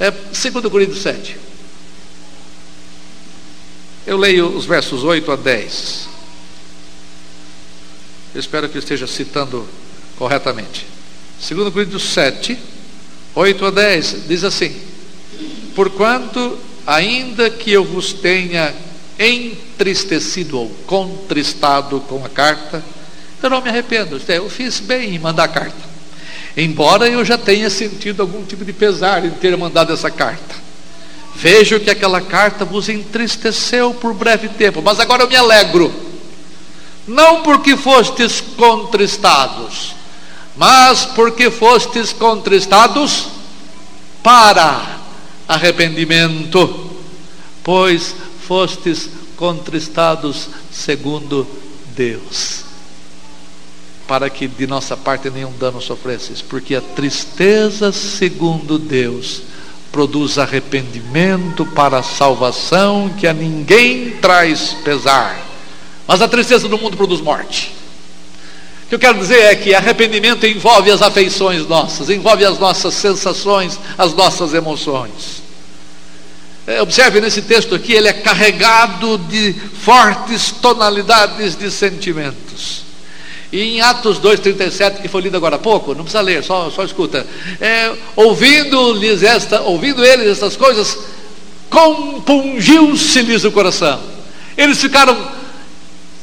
[0.00, 0.40] É 2
[0.70, 1.36] Coríntios 7.
[4.06, 6.08] Eu leio os versos 8 a 10.
[8.34, 9.68] Eu espero que eu esteja citando
[10.16, 10.86] corretamente.
[11.46, 12.58] 2 Coríntios 7,
[13.34, 14.74] 8 a 10, diz assim:
[15.74, 18.74] Porquanto, ainda que eu vos tenha
[19.82, 22.82] entristecido ou contristado com a carta,
[23.42, 25.92] eu não me arrependo, eu fiz bem em mandar a carta.
[26.56, 30.54] Embora eu já tenha sentido algum tipo de pesar em ter mandado essa carta.
[31.34, 35.92] Vejo que aquela carta vos entristeceu por breve tempo, mas agora eu me alegro.
[37.08, 39.96] Não porque fostes contristados,
[40.56, 43.26] mas porque fostes contristados
[44.22, 45.00] para
[45.48, 46.92] arrependimento,
[47.64, 48.14] pois
[48.46, 51.46] fostes contristados segundo
[51.94, 52.64] Deus,
[54.06, 59.42] para que de nossa parte nenhum dano sofresses, porque a tristeza segundo Deus
[59.90, 65.38] produz arrependimento para a salvação que a ninguém traz pesar,
[66.06, 67.72] mas a tristeza do mundo produz morte.
[68.88, 73.78] Que eu quero dizer é que arrependimento envolve as afeições nossas, envolve as nossas sensações,
[73.96, 75.41] as nossas emoções.
[76.66, 82.82] É, observe nesse texto aqui, ele é carregado de fortes tonalidades de sentimentos.
[83.52, 86.84] E em Atos 2,37, que foi lido agora há pouco, não precisa ler, só, só
[86.84, 87.26] escuta.
[87.60, 90.96] É, ouvindo-lhes esta, ouvindo eles essas coisas,
[91.68, 94.00] compungiu-se-lhes o coração.
[94.56, 95.16] Eles ficaram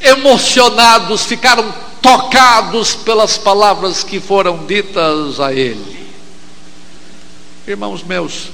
[0.02, 1.72] emocionados, ficaram
[2.02, 6.00] tocados pelas palavras que foram ditas a ele.
[7.68, 8.48] Irmãos meus,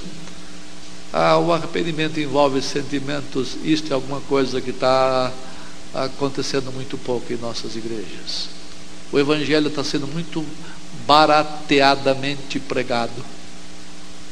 [1.18, 5.32] ah, o arrependimento envolve sentimentos, isto é alguma coisa que está
[5.94, 8.50] acontecendo muito pouco em nossas igrejas.
[9.10, 10.44] O Evangelho está sendo muito
[11.06, 13.24] barateadamente pregado.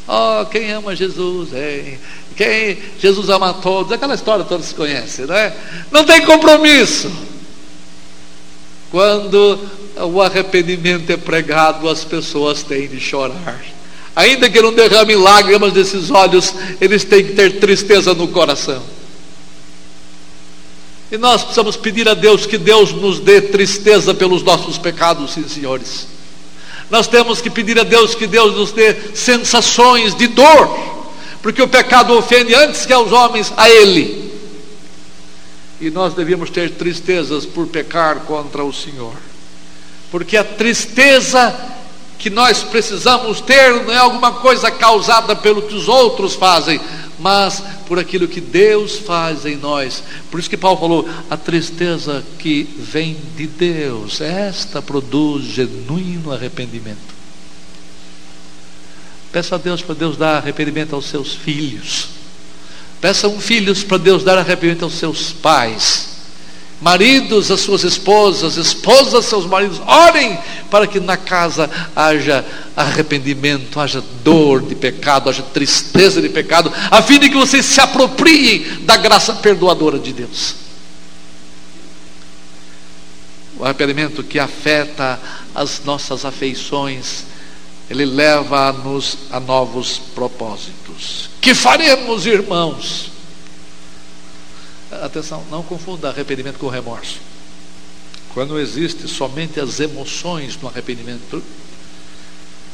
[0.07, 1.99] Oh, quem ama Jesus, hein?
[2.37, 5.57] Quem Jesus ama todos, aquela história todos conhecem, não é?
[5.91, 7.11] Não tem compromisso.
[8.91, 9.59] Quando
[9.97, 13.74] o arrependimento é pregado, as pessoas têm de chorar.
[14.17, 18.83] Ainda que não derrame lágrimas desses olhos, eles têm que ter tristeza no coração.
[21.11, 25.47] E nós precisamos pedir a Deus que Deus nos dê tristeza pelos nossos pecados, sim,
[25.49, 26.07] senhores.
[26.91, 31.05] Nós temos que pedir a Deus que Deus nos dê sensações de dor,
[31.43, 34.25] porque o pecado ofende antes que aos homens, a Ele
[35.81, 39.15] e nós devíamos ter tristezas por pecar contra o Senhor.
[40.11, 41.55] Porque a tristeza
[42.25, 46.81] que nós precisamos ter não é alguma coisa causada pelo que os outros fazem,
[47.19, 50.03] mas por aquilo que Deus faz em nós.
[50.31, 57.15] Por isso que Paulo falou: a tristeza que vem de Deus, esta produz genuíno arrependimento.
[59.31, 62.09] Peça a Deus para Deus dar arrependimento aos seus filhos.
[63.03, 66.14] Peçam filhos para Deus dar arrependimento aos seus pais.
[66.85, 70.39] Maridos, às suas esposas, esposas, seus maridos, orem
[70.71, 72.45] para que na casa haja
[72.77, 77.81] arrependimento, haja dor de pecado, haja tristeza de pecado, a fim de que vocês se
[77.81, 80.57] apropriem da graça perdoadora de Deus.
[83.59, 85.19] O arrependimento que afeta
[85.55, 87.25] as nossas afeições,
[87.89, 91.31] ele leva-nos a novos propósitos.
[91.41, 93.14] Que faremos, irmãos?
[95.03, 97.21] Atenção, não confunda arrependimento com remorso.
[98.33, 101.43] Quando existe somente as emoções no arrependimento,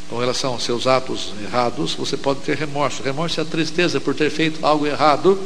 [0.08, 3.02] com relação aos seus atos errados, você pode ter remorso.
[3.02, 5.40] Remorso é a tristeza por ter feito algo errado,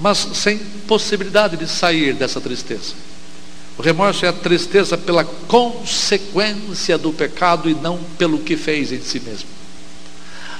[0.00, 2.94] mas sem possibilidade de sair dessa tristeza.
[3.76, 9.00] O remorso é a tristeza pela consequência do pecado e não pelo que fez em
[9.02, 9.48] si mesmo.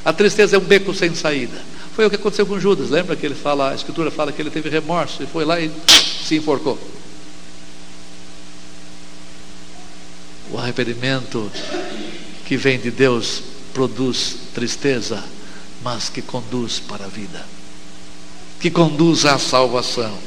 [0.05, 1.59] A tristeza é um beco sem saída.
[1.97, 2.91] Foi o que aconteceu com Judas.
[2.91, 5.73] Lembra que ele fala, a escritura fala que ele teve remorso e foi lá e
[6.23, 6.79] se enforcou.
[10.53, 11.51] O arrependimento
[12.45, 15.25] que vem de Deus produz tristeza,
[15.83, 17.43] mas que conduz para a vida,
[18.61, 20.19] que conduz à salvação.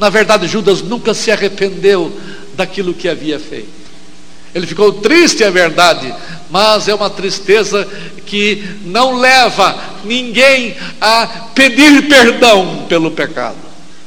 [0.00, 2.12] Na verdade, Judas nunca se arrependeu
[2.54, 3.84] daquilo que havia feito.
[4.52, 6.12] Ele ficou triste, é verdade,
[6.50, 7.86] mas é uma tristeza
[8.26, 13.56] que não leva ninguém a pedir perdão pelo pecado.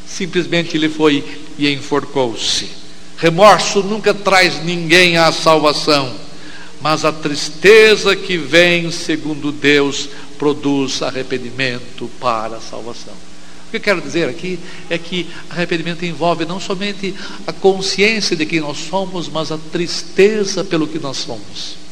[0.05, 1.23] Simplesmente ele foi
[1.57, 2.69] e enforcou-se.
[3.17, 6.13] Remorso nunca traz ninguém à salvação,
[6.81, 13.13] mas a tristeza que vem, segundo Deus, produz arrependimento para a salvação.
[13.67, 14.57] O que eu quero dizer aqui
[14.89, 17.13] é que arrependimento envolve não somente
[17.45, 21.86] a consciência de quem nós somos, mas a tristeza pelo que nós somos.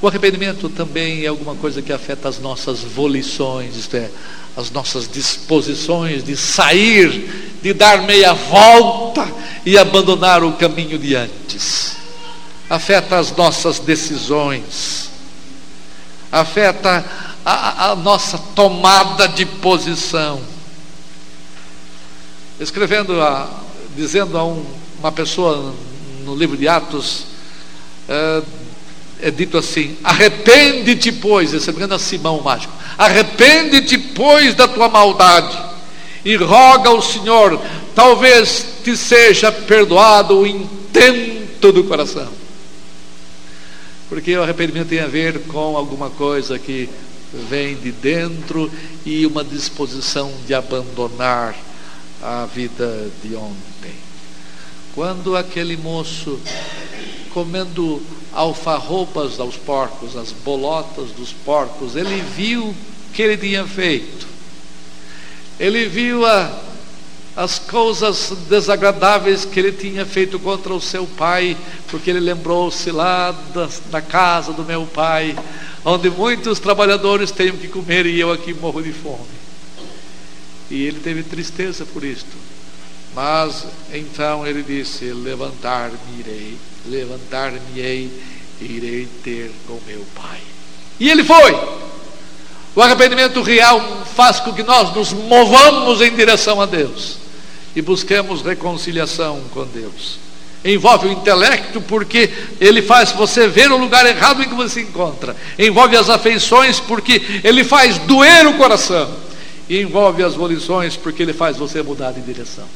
[0.00, 4.08] O arrependimento também é alguma coisa que afeta as nossas volições, isto é,
[4.56, 9.28] as nossas disposições de sair, de dar meia volta
[9.66, 11.96] e abandonar o caminho de antes.
[12.70, 15.10] Afeta as nossas decisões,
[16.30, 17.04] afeta
[17.44, 20.40] a, a nossa tomada de posição.
[22.60, 23.48] Escrevendo, a,
[23.96, 24.64] dizendo a um,
[25.00, 25.74] uma pessoa
[26.24, 27.24] no livro de Atos,
[28.08, 28.42] é,
[29.20, 35.56] é dito assim: arrepende-te, pois, é a Simão mágico, arrepende-te, pois, da tua maldade,
[36.24, 37.60] e roga ao Senhor,
[37.94, 42.28] talvez te seja perdoado o intento do coração.
[44.08, 46.88] Porque o arrependimento tem a ver com alguma coisa que
[47.50, 48.70] vem de dentro
[49.04, 51.54] e uma disposição de abandonar
[52.22, 53.92] a vida de ontem.
[54.94, 56.40] Quando aquele moço
[57.34, 58.02] comendo
[58.38, 62.76] alfarrobas aos porcos, as bolotas dos porcos, ele viu o
[63.12, 64.28] que ele tinha feito.
[65.58, 66.56] Ele viu a,
[67.34, 71.56] as coisas desagradáveis que ele tinha feito contra o seu pai,
[71.88, 75.36] porque ele lembrou-se lá da, da casa do meu pai,
[75.84, 79.26] onde muitos trabalhadores têm que comer e eu aqui morro de fome.
[80.70, 82.47] E ele teve tristeza por isto.
[83.18, 88.12] Mas então ele disse: Levantar-me-irei, levantar-me-ei,
[88.60, 90.38] irei ter com meu pai.
[91.00, 91.52] E ele foi.
[92.76, 97.16] O arrependimento real faz com que nós nos movamos em direção a Deus
[97.74, 100.20] e busquemos reconciliação com Deus
[100.64, 102.28] envolve o intelecto, porque
[102.60, 106.80] ele faz você ver o lugar errado em que você se encontra, envolve as afeições,
[106.80, 109.08] porque ele faz doer o coração,
[109.68, 112.66] e envolve as volições, porque ele faz você mudar de direção.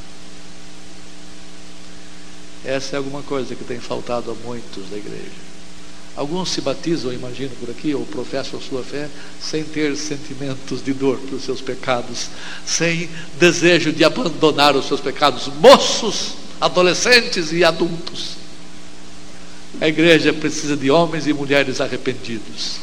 [2.65, 5.53] Essa é alguma coisa que tem faltado a muitos da igreja.
[6.15, 9.09] Alguns se batizam, imagino, por aqui, ou professam a sua fé,
[9.41, 12.29] sem ter sentimentos de dor pelos seus pecados,
[12.67, 15.51] sem desejo de abandonar os seus pecados.
[15.59, 18.37] Moços adolescentes e adultos.
[19.81, 22.77] A igreja precisa de homens e mulheres arrependidos.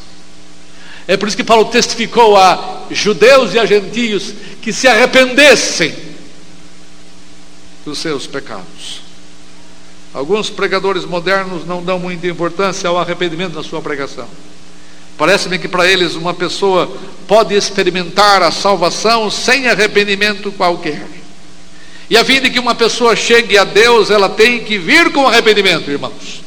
[1.08, 5.96] É por isso que Paulo testificou a judeus e a gentios que se arrependessem
[7.86, 9.09] dos seus pecados.
[10.13, 14.28] Alguns pregadores modernos não dão muita importância ao arrependimento na sua pregação.
[15.17, 16.91] Parece-me que para eles uma pessoa
[17.28, 21.06] pode experimentar a salvação sem arrependimento qualquer.
[22.10, 25.28] E a fim de que uma pessoa chegue a Deus, ela tem que vir com
[25.28, 26.41] arrependimento, irmãos.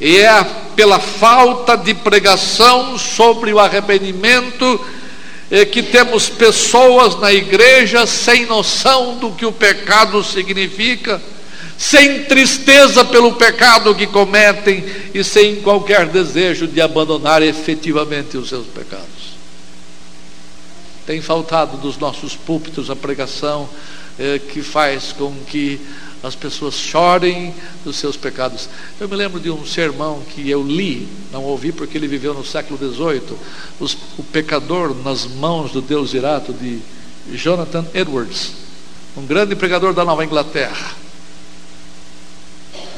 [0.00, 0.44] E é
[0.74, 4.80] pela falta de pregação sobre o arrependimento
[5.50, 11.20] é que temos pessoas na igreja sem noção do que o pecado significa,
[11.80, 18.66] sem tristeza pelo pecado que cometem e sem qualquer desejo de abandonar efetivamente os seus
[18.66, 19.30] pecados.
[21.06, 23.66] Tem faltado dos nossos púlpitos a pregação
[24.18, 25.80] é, que faz com que
[26.22, 28.68] as pessoas chorem dos seus pecados.
[29.00, 32.44] Eu me lembro de um sermão que eu li, não ouvi porque ele viveu no
[32.44, 33.38] século XVIII,
[33.80, 36.78] os, o pecador nas mãos do Deus irato, de
[37.32, 38.52] Jonathan Edwards,
[39.16, 41.08] um grande pregador da Nova Inglaterra.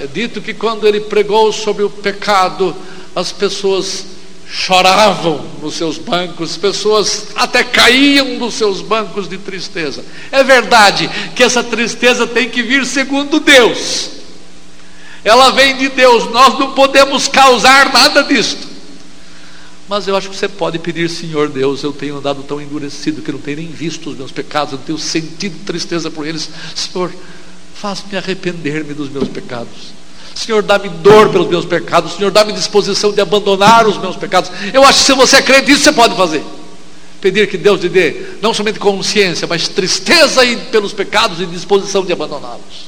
[0.02, 2.74] É dito que quando ele pregou sobre o pecado,
[3.14, 4.04] as pessoas
[4.50, 10.04] choravam nos seus bancos, pessoas até caíam dos seus bancos de tristeza.
[10.32, 14.10] É verdade que essa tristeza tem que vir segundo Deus.
[15.22, 18.66] Ela vem de Deus, nós não podemos causar nada disto.
[19.88, 23.30] Mas eu acho que você pode pedir, Senhor Deus, eu tenho andado tão endurecido que
[23.30, 26.50] não tenho nem visto os meus pecados, não tenho sentido tristeza por eles.
[26.74, 27.12] Senhor,
[27.82, 29.92] faz-me arrepender-me dos meus pecados.
[30.36, 32.12] Senhor, dá-me dor pelos meus pecados.
[32.12, 34.52] Senhor, dá-me disposição de abandonar os meus pecados.
[34.72, 36.44] Eu acho que se você crê nisso, você pode fazer.
[37.20, 42.12] Pedir que Deus lhe dê não somente consciência, mas tristeza pelos pecados e disposição de
[42.12, 42.86] abandoná-los.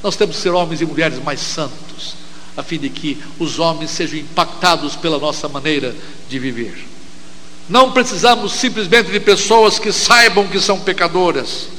[0.00, 2.14] Nós temos que ser homens e mulheres mais santos,
[2.56, 5.92] a fim de que os homens sejam impactados pela nossa maneira
[6.28, 6.86] de viver.
[7.68, 11.75] Não precisamos simplesmente de pessoas que saibam que são pecadoras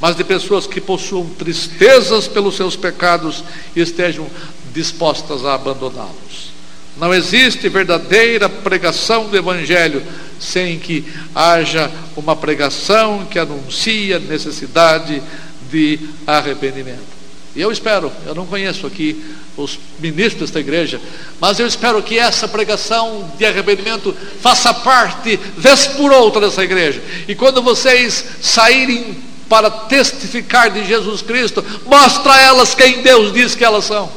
[0.00, 3.42] mas de pessoas que possuam tristezas pelos seus pecados
[3.74, 4.26] e estejam
[4.72, 6.48] dispostas a abandoná-los.
[6.96, 10.02] Não existe verdadeira pregação do Evangelho
[10.38, 15.22] sem que haja uma pregação que anuncia necessidade
[15.70, 17.18] de arrependimento.
[17.54, 19.24] E eu espero, eu não conheço aqui
[19.56, 21.00] os ministros desta igreja,
[21.40, 27.02] mas eu espero que essa pregação de arrependimento faça parte, vez por outra, dessa igreja.
[27.26, 29.16] E quando vocês saírem
[29.48, 34.10] para testificar de Jesus Cristo, mostra a elas quem Deus diz que elas são.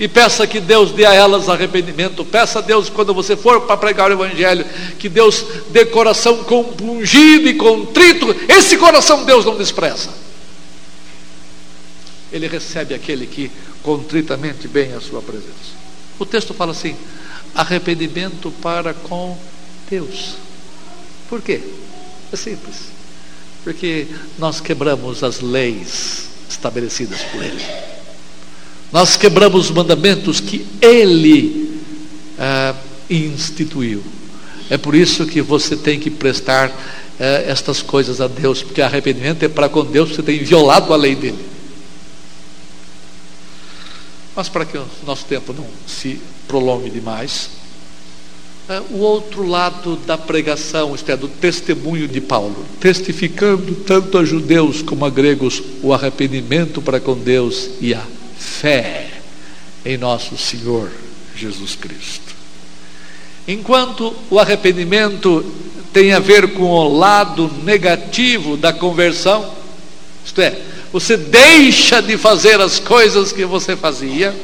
[0.00, 2.24] E peça que Deus dê a elas arrependimento.
[2.24, 4.64] Peça a Deus, quando você for para pregar o Evangelho,
[4.98, 8.34] que Deus dê coração compungido e contrito.
[8.48, 10.10] Esse coração Deus não despreza.
[12.30, 13.50] Ele recebe aquele que
[13.82, 15.76] contritamente vem à sua presença.
[16.16, 16.96] O texto fala assim:
[17.52, 19.36] arrependimento para com
[19.90, 20.36] Deus.
[21.28, 21.60] Por quê?
[22.32, 22.97] É simples
[23.68, 24.06] porque
[24.38, 27.62] nós quebramos as leis estabelecidas por Ele.
[28.90, 31.78] Nós quebramos os mandamentos que Ele
[32.38, 32.74] ah,
[33.10, 34.02] instituiu.
[34.70, 36.72] É por isso que você tem que prestar
[37.20, 40.96] eh, estas coisas a Deus, porque arrependimento é para com Deus, você tem violado a
[40.96, 41.44] lei dele.
[44.34, 47.50] Mas para que o nosso tempo não se prolongue demais,
[48.68, 54.24] é, o outro lado da pregação, isto é, do testemunho de Paulo, testificando tanto a
[54.24, 58.02] judeus como a gregos o arrependimento para com Deus e a
[58.38, 59.08] fé
[59.84, 60.90] em nosso Senhor
[61.34, 62.34] Jesus Cristo.
[63.46, 65.42] Enquanto o arrependimento
[65.90, 69.50] tem a ver com o lado negativo da conversão,
[70.26, 70.60] isto é,
[70.92, 74.34] você deixa de fazer as coisas que você fazia,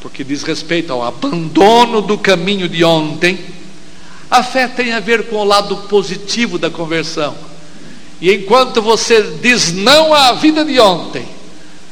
[0.00, 3.38] porque diz respeito ao abandono do caminho de ontem,
[4.30, 7.34] a fé tem a ver com o lado positivo da conversão.
[8.20, 11.26] E enquanto você diz não à vida de ontem,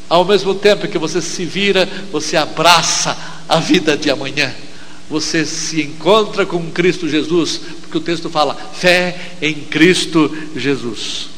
[0.08, 3.16] ao mesmo tempo que você se vira, você abraça
[3.48, 4.54] a vida de amanhã.
[5.08, 11.35] Você se encontra com Cristo Jesus, porque o texto fala fé em Cristo Jesus.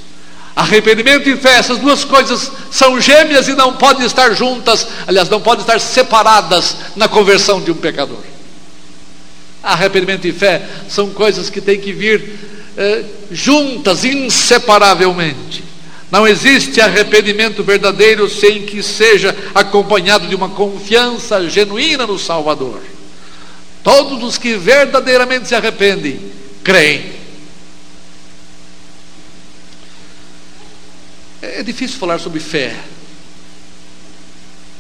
[0.59, 5.41] Arrependimento e fé, essas duas coisas são gêmeas e não podem estar juntas, aliás, não
[5.41, 8.19] podem estar separadas na conversão de um pecador.
[9.63, 12.29] Arrependimento e fé são coisas que têm que vir
[12.77, 15.63] eh, juntas, inseparavelmente.
[16.11, 22.81] Não existe arrependimento verdadeiro sem que seja acompanhado de uma confiança genuína no Salvador.
[23.85, 26.19] Todos os que verdadeiramente se arrependem,
[26.65, 27.18] creem
[31.41, 32.76] É difícil falar sobre fé.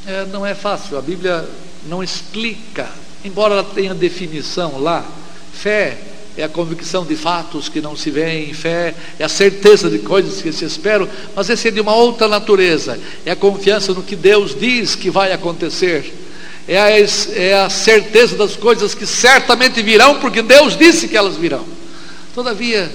[0.06, 0.98] É, não é fácil.
[0.98, 1.48] A Bíblia
[1.86, 2.88] não explica,
[3.24, 5.06] embora ela tenha definição lá.
[5.52, 5.98] Fé
[6.36, 10.40] é a convicção de fatos que não se veem, fé é a certeza de coisas
[10.40, 12.98] que se esperam, mas esse é de uma outra natureza.
[13.26, 16.14] É a confiança no que Deus diz que vai acontecer.
[16.66, 21.36] É a, é a certeza das coisas que certamente virão, porque Deus disse que elas
[21.36, 21.64] virão.
[22.34, 22.90] Todavia,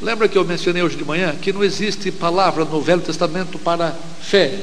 [0.00, 3.96] Lembra que eu mencionei hoje de manhã que não existe palavra no Velho Testamento para
[4.22, 4.58] fé.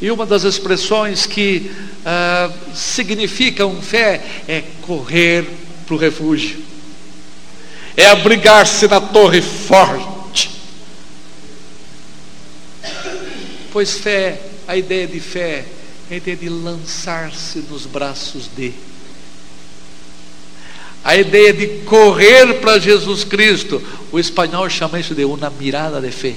[0.00, 1.70] E uma das expressões que
[2.04, 5.46] ah, significam fé é correr
[5.86, 6.58] para o refúgio,
[7.96, 10.50] é abrigar-se na torre forte.
[13.72, 15.64] Pois fé, a ideia de fé,
[16.10, 18.72] é a ideia de lançar-se nos braços de
[21.04, 23.82] a ideia de correr para Jesus Cristo.
[24.12, 26.34] O espanhol chama isso de uma mirada de fé.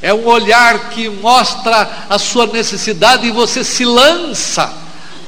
[0.00, 4.72] É um olhar que mostra a sua necessidade e você se lança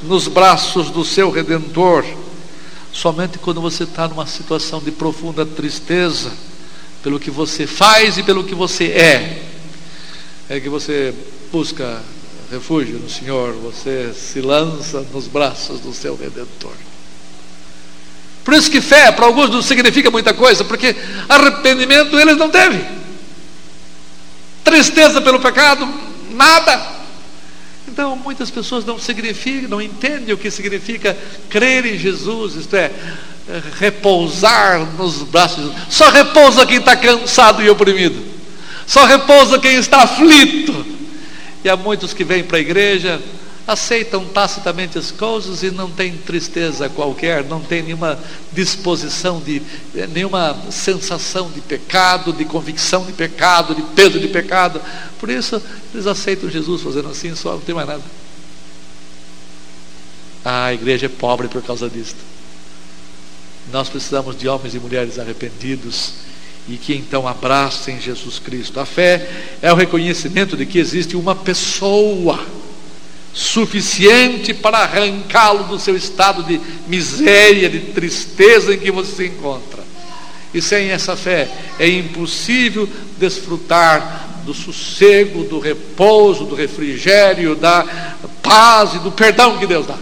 [0.03, 2.05] nos braços do seu redentor.
[2.93, 6.33] Somente quando você está numa situação de profunda tristeza,
[7.03, 9.43] pelo que você faz e pelo que você é,
[10.49, 11.15] é que você
[11.53, 12.03] busca
[12.55, 16.73] refúgio no Senhor, você se lança nos braços do seu redentor.
[18.45, 20.95] Por isso que fé, para alguns, não significa muita coisa, porque
[21.29, 22.85] arrependimento eles não teve.
[24.63, 25.89] Tristeza pelo pecado,
[26.31, 26.95] nada.
[27.89, 31.17] Então, muitas pessoas não significam, não entendem o que significa
[31.49, 32.91] crer em Jesus, isto é,
[33.79, 35.87] repousar nos braços de Jesus.
[35.91, 38.23] Só repousa quem está cansado e oprimido.
[38.87, 40.84] Só repousa quem está aflito.
[41.65, 43.21] E há muitos que vêm para a igreja,
[43.67, 48.19] aceitam tacitamente as coisas e não tem tristeza qualquer, não tem nenhuma
[48.53, 49.63] disposição de,
[50.13, 54.81] nenhuma sensação de pecado, de convicção de pecado, de peso de pecado.
[55.19, 55.61] Por isso,
[55.95, 58.03] eles aceitam Jesus fazendo assim, só não tem mais nada.
[60.45, 62.19] Ah, a igreja é pobre por causa disto.
[63.73, 66.13] Nós precisamos de homens e mulheres arrependidos
[66.69, 68.81] e que então abracem Jesus Cristo.
[68.81, 69.29] A fé
[69.61, 72.45] é o reconhecimento de que existe uma pessoa
[73.35, 79.83] suficiente para arrancá-lo do seu estado de miséria, de tristeza em que você se encontra.
[80.55, 82.89] E sem essa fé é impossível
[83.19, 87.85] desfrutar do sossego, do repouso, do refrigério, da
[88.43, 89.99] paz e do perdão que Deus dá.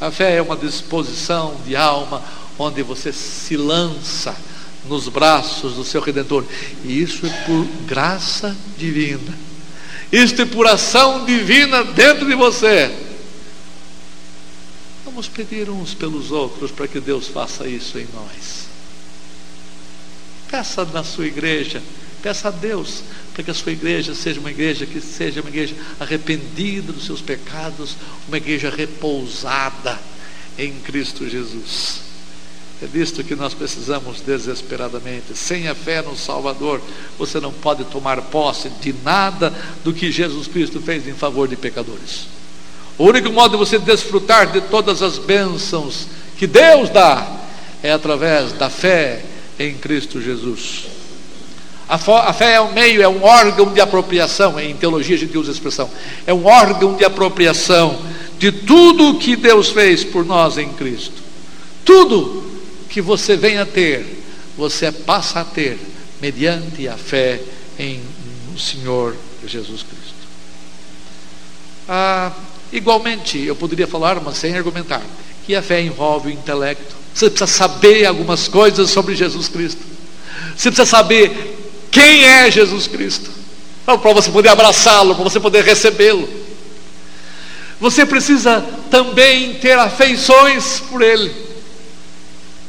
[0.00, 2.22] A fé é uma disposição de alma
[2.58, 4.36] onde você se lança
[4.88, 6.44] nos braços do seu redentor.
[6.84, 9.34] E isso é por graça divina.
[10.10, 12.94] Isto é por ação divina dentro de você.
[15.04, 18.66] Vamos pedir uns pelos outros para que Deus faça isso em nós.
[20.48, 21.82] Peça na sua igreja,
[22.22, 23.02] peça a Deus
[23.34, 27.20] para que a sua igreja seja uma igreja que seja uma igreja arrependida dos seus
[27.20, 27.96] pecados,
[28.28, 29.98] uma igreja repousada
[30.56, 32.05] em Cristo Jesus.
[32.82, 35.34] É disto que nós precisamos desesperadamente.
[35.34, 36.80] Sem a fé no Salvador,
[37.18, 39.52] você não pode tomar posse de nada
[39.82, 42.26] do que Jesus Cristo fez em favor de pecadores.
[42.98, 46.06] O único modo de você desfrutar de todas as bênçãos
[46.36, 47.26] que Deus dá
[47.82, 49.22] é através da fé
[49.58, 50.96] em Cristo Jesus.
[51.88, 54.58] A, fé é um meio, é um órgão de apropriação.
[54.58, 55.88] Em teologia a gente usa a expressão.
[56.26, 57.98] É um órgão de apropriação
[58.38, 61.22] de tudo o que Deus fez por nós em Cristo.
[61.84, 62.35] Tudo
[62.96, 64.24] que você venha a ter,
[64.56, 65.78] você passa a ter
[66.18, 67.38] mediante a fé
[67.78, 68.00] em
[68.54, 69.14] o Senhor
[69.46, 70.14] Jesus Cristo.
[71.86, 72.32] Ah,
[72.72, 75.02] igualmente, eu poderia falar, mas sem argumentar,
[75.44, 76.96] que a fé envolve o intelecto.
[77.12, 79.82] Você precisa saber algumas coisas sobre Jesus Cristo.
[80.56, 83.30] Você precisa saber quem é Jesus Cristo.
[83.84, 86.26] Para você poder abraçá-lo, para você poder recebê-lo.
[87.78, 91.44] Você precisa também ter afeições por Ele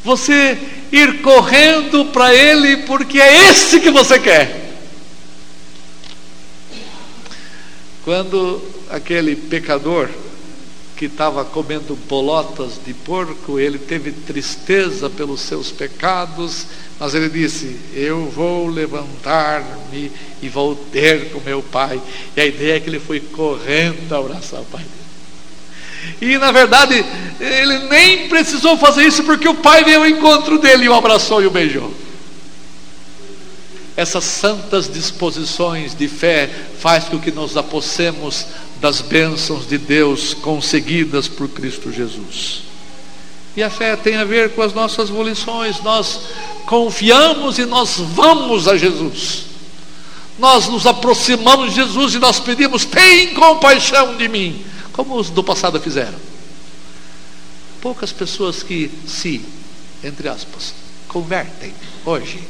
[0.03, 0.57] você
[0.91, 4.67] ir correndo para Ele, porque é esse que você quer.
[8.03, 10.09] Quando aquele pecador
[10.95, 16.65] que estava comendo bolotas de porco, ele teve tristeza pelos seus pecados,
[16.99, 22.01] mas ele disse: Eu vou levantar-me e vou ter com meu pai.
[22.35, 24.85] E a ideia é que ele foi correndo abraçar o pai.
[26.21, 27.05] E na verdade,
[27.39, 31.41] ele nem precisou fazer isso porque o pai veio ao encontro dele e o abraçou
[31.41, 31.93] e o beijou.
[33.95, 38.45] Essas santas disposições de fé faz com que nos apossemos
[38.79, 42.61] das bênçãos de Deus conseguidas por Cristo Jesus.
[43.55, 45.81] E a fé tem a ver com as nossas volições.
[45.81, 46.19] Nós
[46.67, 49.45] confiamos e nós vamos a Jesus.
[50.37, 54.63] Nós nos aproximamos de Jesus e nós pedimos: tem compaixão de mim
[54.97, 56.17] como os do passado fizeram.
[57.79, 59.45] Poucas pessoas que se,
[60.03, 60.73] entre aspas,
[61.07, 61.71] convertem
[62.03, 62.41] hoje,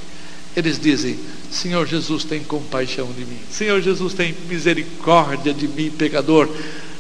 [0.56, 1.20] eles dizem:
[1.52, 3.40] Senhor Jesus, tem compaixão de mim.
[3.52, 6.50] Senhor Jesus, tem misericórdia de mim, pecador.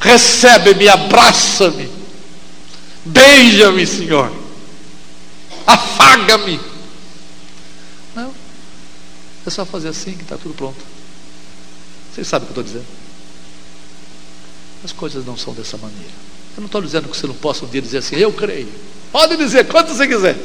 [0.01, 1.89] Recebe-me, abraça-me.
[3.05, 4.29] Beija-me, Senhor.
[5.65, 6.59] Afaga-me.
[8.13, 8.33] Não.
[9.45, 10.85] É só fazer assim que está tudo pronto.
[12.13, 13.06] Vocês sabem o que eu estou dizendo.
[14.83, 16.27] As coisas não são dessa maneira.
[16.55, 18.69] Eu não estou dizendo que você não possa um dia dizer assim, eu creio.
[19.11, 20.37] Pode dizer quanto você quiser.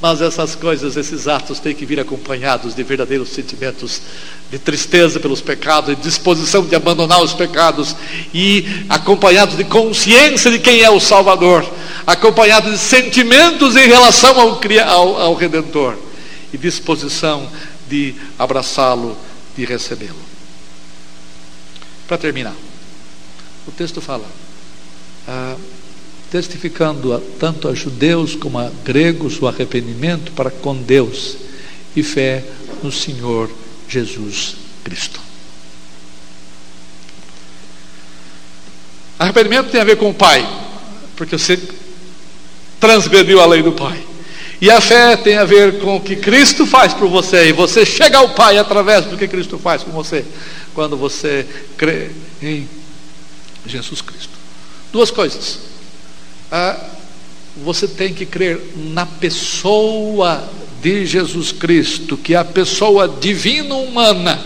[0.00, 4.00] Mas essas coisas, esses atos têm que vir acompanhados de verdadeiros sentimentos
[4.50, 7.94] de tristeza pelos pecados, de disposição de abandonar os pecados
[8.32, 11.70] e acompanhados de consciência de quem é o Salvador,
[12.06, 15.96] acompanhados de sentimentos em relação ao, ao, ao Redentor
[16.50, 17.46] e disposição
[17.86, 19.18] de abraçá-lo,
[19.54, 20.16] de recebê-lo.
[22.08, 22.54] Para terminar.
[23.66, 24.26] O texto fala,
[25.28, 25.56] ah,
[26.30, 31.36] testificando a, tanto a judeus como a gregos o arrependimento para com Deus
[31.94, 32.44] e fé
[32.82, 33.50] no Senhor
[33.88, 35.20] Jesus Cristo.
[39.18, 40.48] Arrependimento tem a ver com o Pai,
[41.16, 41.60] porque você
[42.78, 44.02] transgrediu a lei do Pai.
[44.60, 47.84] E a fé tem a ver com o que Cristo faz por você, e você
[47.84, 50.24] chega ao Pai através do que Cristo faz com você,
[50.74, 51.46] quando você
[51.76, 52.66] crê em
[53.66, 54.32] Jesus Cristo.
[54.92, 55.58] Duas coisas.
[56.50, 56.78] Ah,
[57.56, 60.48] você tem que crer na pessoa
[60.82, 64.40] de Jesus Cristo, que é a pessoa divina humana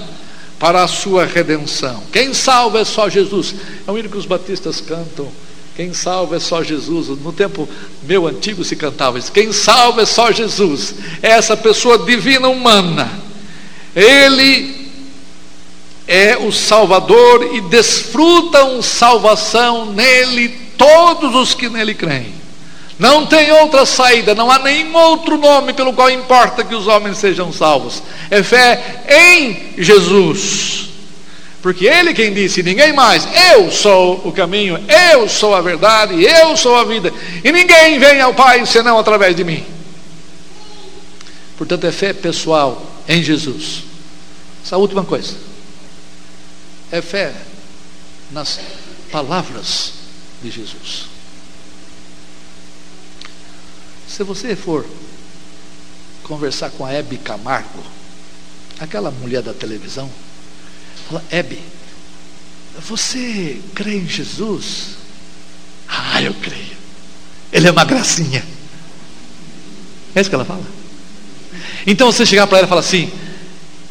[0.59, 2.03] para a sua redenção.
[2.12, 3.55] Quem salva é só Jesus.
[3.87, 5.29] É o hino que os batistas cantam.
[5.77, 7.09] Quem salva é só Jesus.
[7.21, 7.69] No tempo
[8.03, 9.33] meu antigo se cantava isso.
[9.33, 10.95] Quem salva é só Jesus.
[11.23, 13.11] É essa pessoa divina humana.
[13.95, 14.84] Ele
[16.07, 22.32] é o Salvador e desfrutam salvação nele todos os que nele creem.
[22.98, 27.18] Não tem outra saída, não há nenhum outro nome pelo qual importa que os homens
[27.18, 28.02] sejam salvos.
[28.30, 30.90] É fé em Jesus.
[31.61, 34.78] Porque ele quem disse, ninguém mais, eu sou o caminho,
[35.12, 37.11] eu sou a verdade, eu sou a vida,
[37.42, 39.64] e ninguém vem ao Pai senão através de mim.
[41.57, 43.84] Portanto, é fé pessoal em Jesus.
[44.64, 45.53] Essa última coisa.
[46.95, 47.34] É fé
[48.30, 48.61] nas
[49.11, 49.95] palavras
[50.40, 51.07] de Jesus.
[54.07, 54.86] Se você for
[56.22, 57.82] conversar com a Hebe Camargo,
[58.78, 60.09] aquela mulher da televisão,
[61.09, 61.61] fala, Hebe,
[62.78, 64.90] você crê em Jesus?
[65.88, 66.76] Ah, eu creio.
[67.53, 68.45] Ele é uma gracinha.
[70.14, 70.64] É isso que ela fala.
[71.84, 73.12] Então você chegar para ela e falar assim,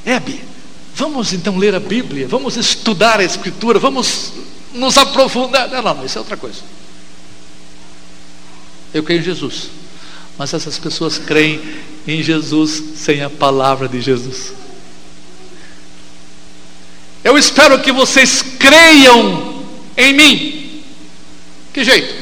[0.05, 0.52] Hebe,
[0.95, 4.33] vamos então ler a Bíblia, vamos estudar a Escritura, vamos
[4.73, 5.69] nos aprofundar.
[5.69, 6.59] Não, não, isso é outra coisa.
[8.93, 9.69] Eu creio em Jesus.
[10.37, 11.61] Mas essas pessoas creem
[12.07, 14.53] em Jesus sem a palavra de Jesus.
[17.23, 19.63] Eu espero que vocês creiam
[19.95, 20.83] em mim.
[21.71, 22.13] Que jeito?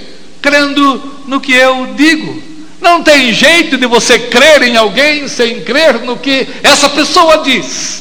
[0.41, 2.41] Crendo no que eu digo.
[2.79, 8.00] Não tem jeito de você crer em alguém sem crer no que essa pessoa diz.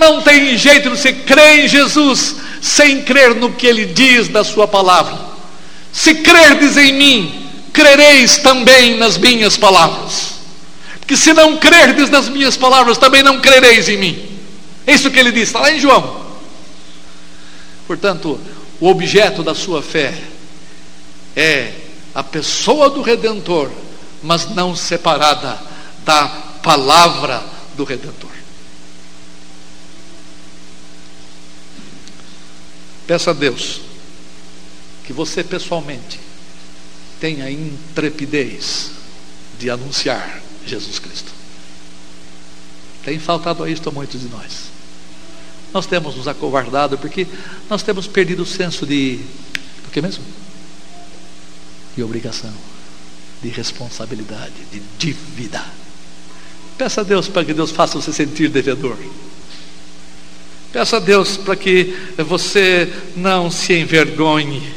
[0.00, 4.42] Não tem jeito de você crer em Jesus sem crer no que ele diz da
[4.42, 5.14] sua palavra.
[5.92, 10.36] Se crerdes em mim, crereis também nas minhas palavras.
[10.98, 14.40] Porque se não crerdes nas minhas palavras, também não crereis em mim.
[14.86, 16.18] É isso que ele diz, está lá em João.
[17.86, 18.40] Portanto,
[18.80, 20.14] o objeto da sua fé
[21.36, 21.72] é
[22.14, 23.70] a pessoa do Redentor,
[24.22, 25.58] mas não separada
[26.06, 26.26] da
[26.62, 27.42] palavra
[27.76, 28.39] do Redentor.
[33.10, 33.80] Peça a Deus
[35.04, 36.20] que você pessoalmente
[37.18, 38.92] tenha intrepidez
[39.58, 41.32] de anunciar Jesus Cristo.
[43.04, 44.70] Tem faltado a isto a muitos de nós.
[45.74, 47.26] Nós temos nos acovardado porque
[47.68, 49.16] nós temos perdido o senso de.
[49.82, 50.22] Do que mesmo?
[51.96, 52.54] De obrigação,
[53.42, 55.64] de responsabilidade, de dívida.
[56.78, 58.96] Peça a Deus para que Deus faça você sentir devedor.
[60.72, 64.72] Peça a Deus para que você não se envergonhe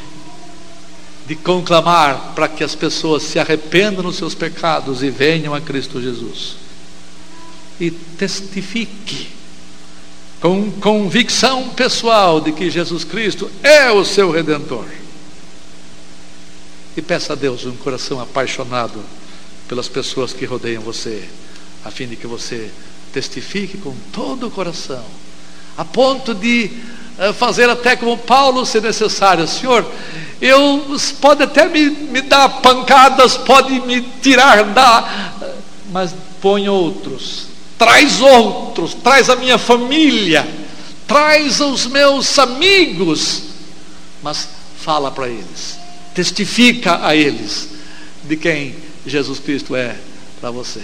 [1.26, 6.00] de conclamar para que as pessoas se arrependam dos seus pecados e venham a Cristo
[6.00, 6.56] Jesus.
[7.80, 9.28] E testifique
[10.40, 14.84] com convicção pessoal de que Jesus Cristo é o seu redentor.
[16.96, 19.00] E peça a Deus um coração apaixonado
[19.66, 21.24] pelas pessoas que rodeiam você,
[21.84, 22.70] a fim de que você
[23.12, 25.04] testifique com todo o coração,
[25.76, 26.70] a ponto de
[27.18, 29.84] eh, fazer até como Paulo, se necessário, Senhor,
[30.40, 30.84] eu
[31.20, 35.32] pode até me, me dar pancadas, pode me tirar da,
[35.90, 37.46] mas põe outros,
[37.78, 40.46] traz outros, traz a minha família,
[41.06, 43.42] traz os meus amigos,
[44.22, 44.48] mas
[44.80, 45.78] fala para eles,
[46.14, 47.68] testifica a eles
[48.24, 48.74] de quem
[49.06, 49.96] Jesus Cristo é
[50.40, 50.82] para você.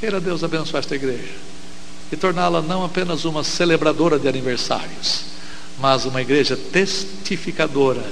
[0.00, 1.51] Queira Deus abençoar esta igreja
[2.12, 5.24] e torná-la não apenas uma celebradora de aniversários,
[5.78, 8.04] mas uma igreja testificadora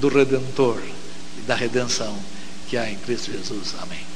[0.00, 0.80] do Redentor
[1.38, 2.16] e da redenção
[2.66, 3.74] que há em Cristo Jesus.
[3.80, 4.15] Amém.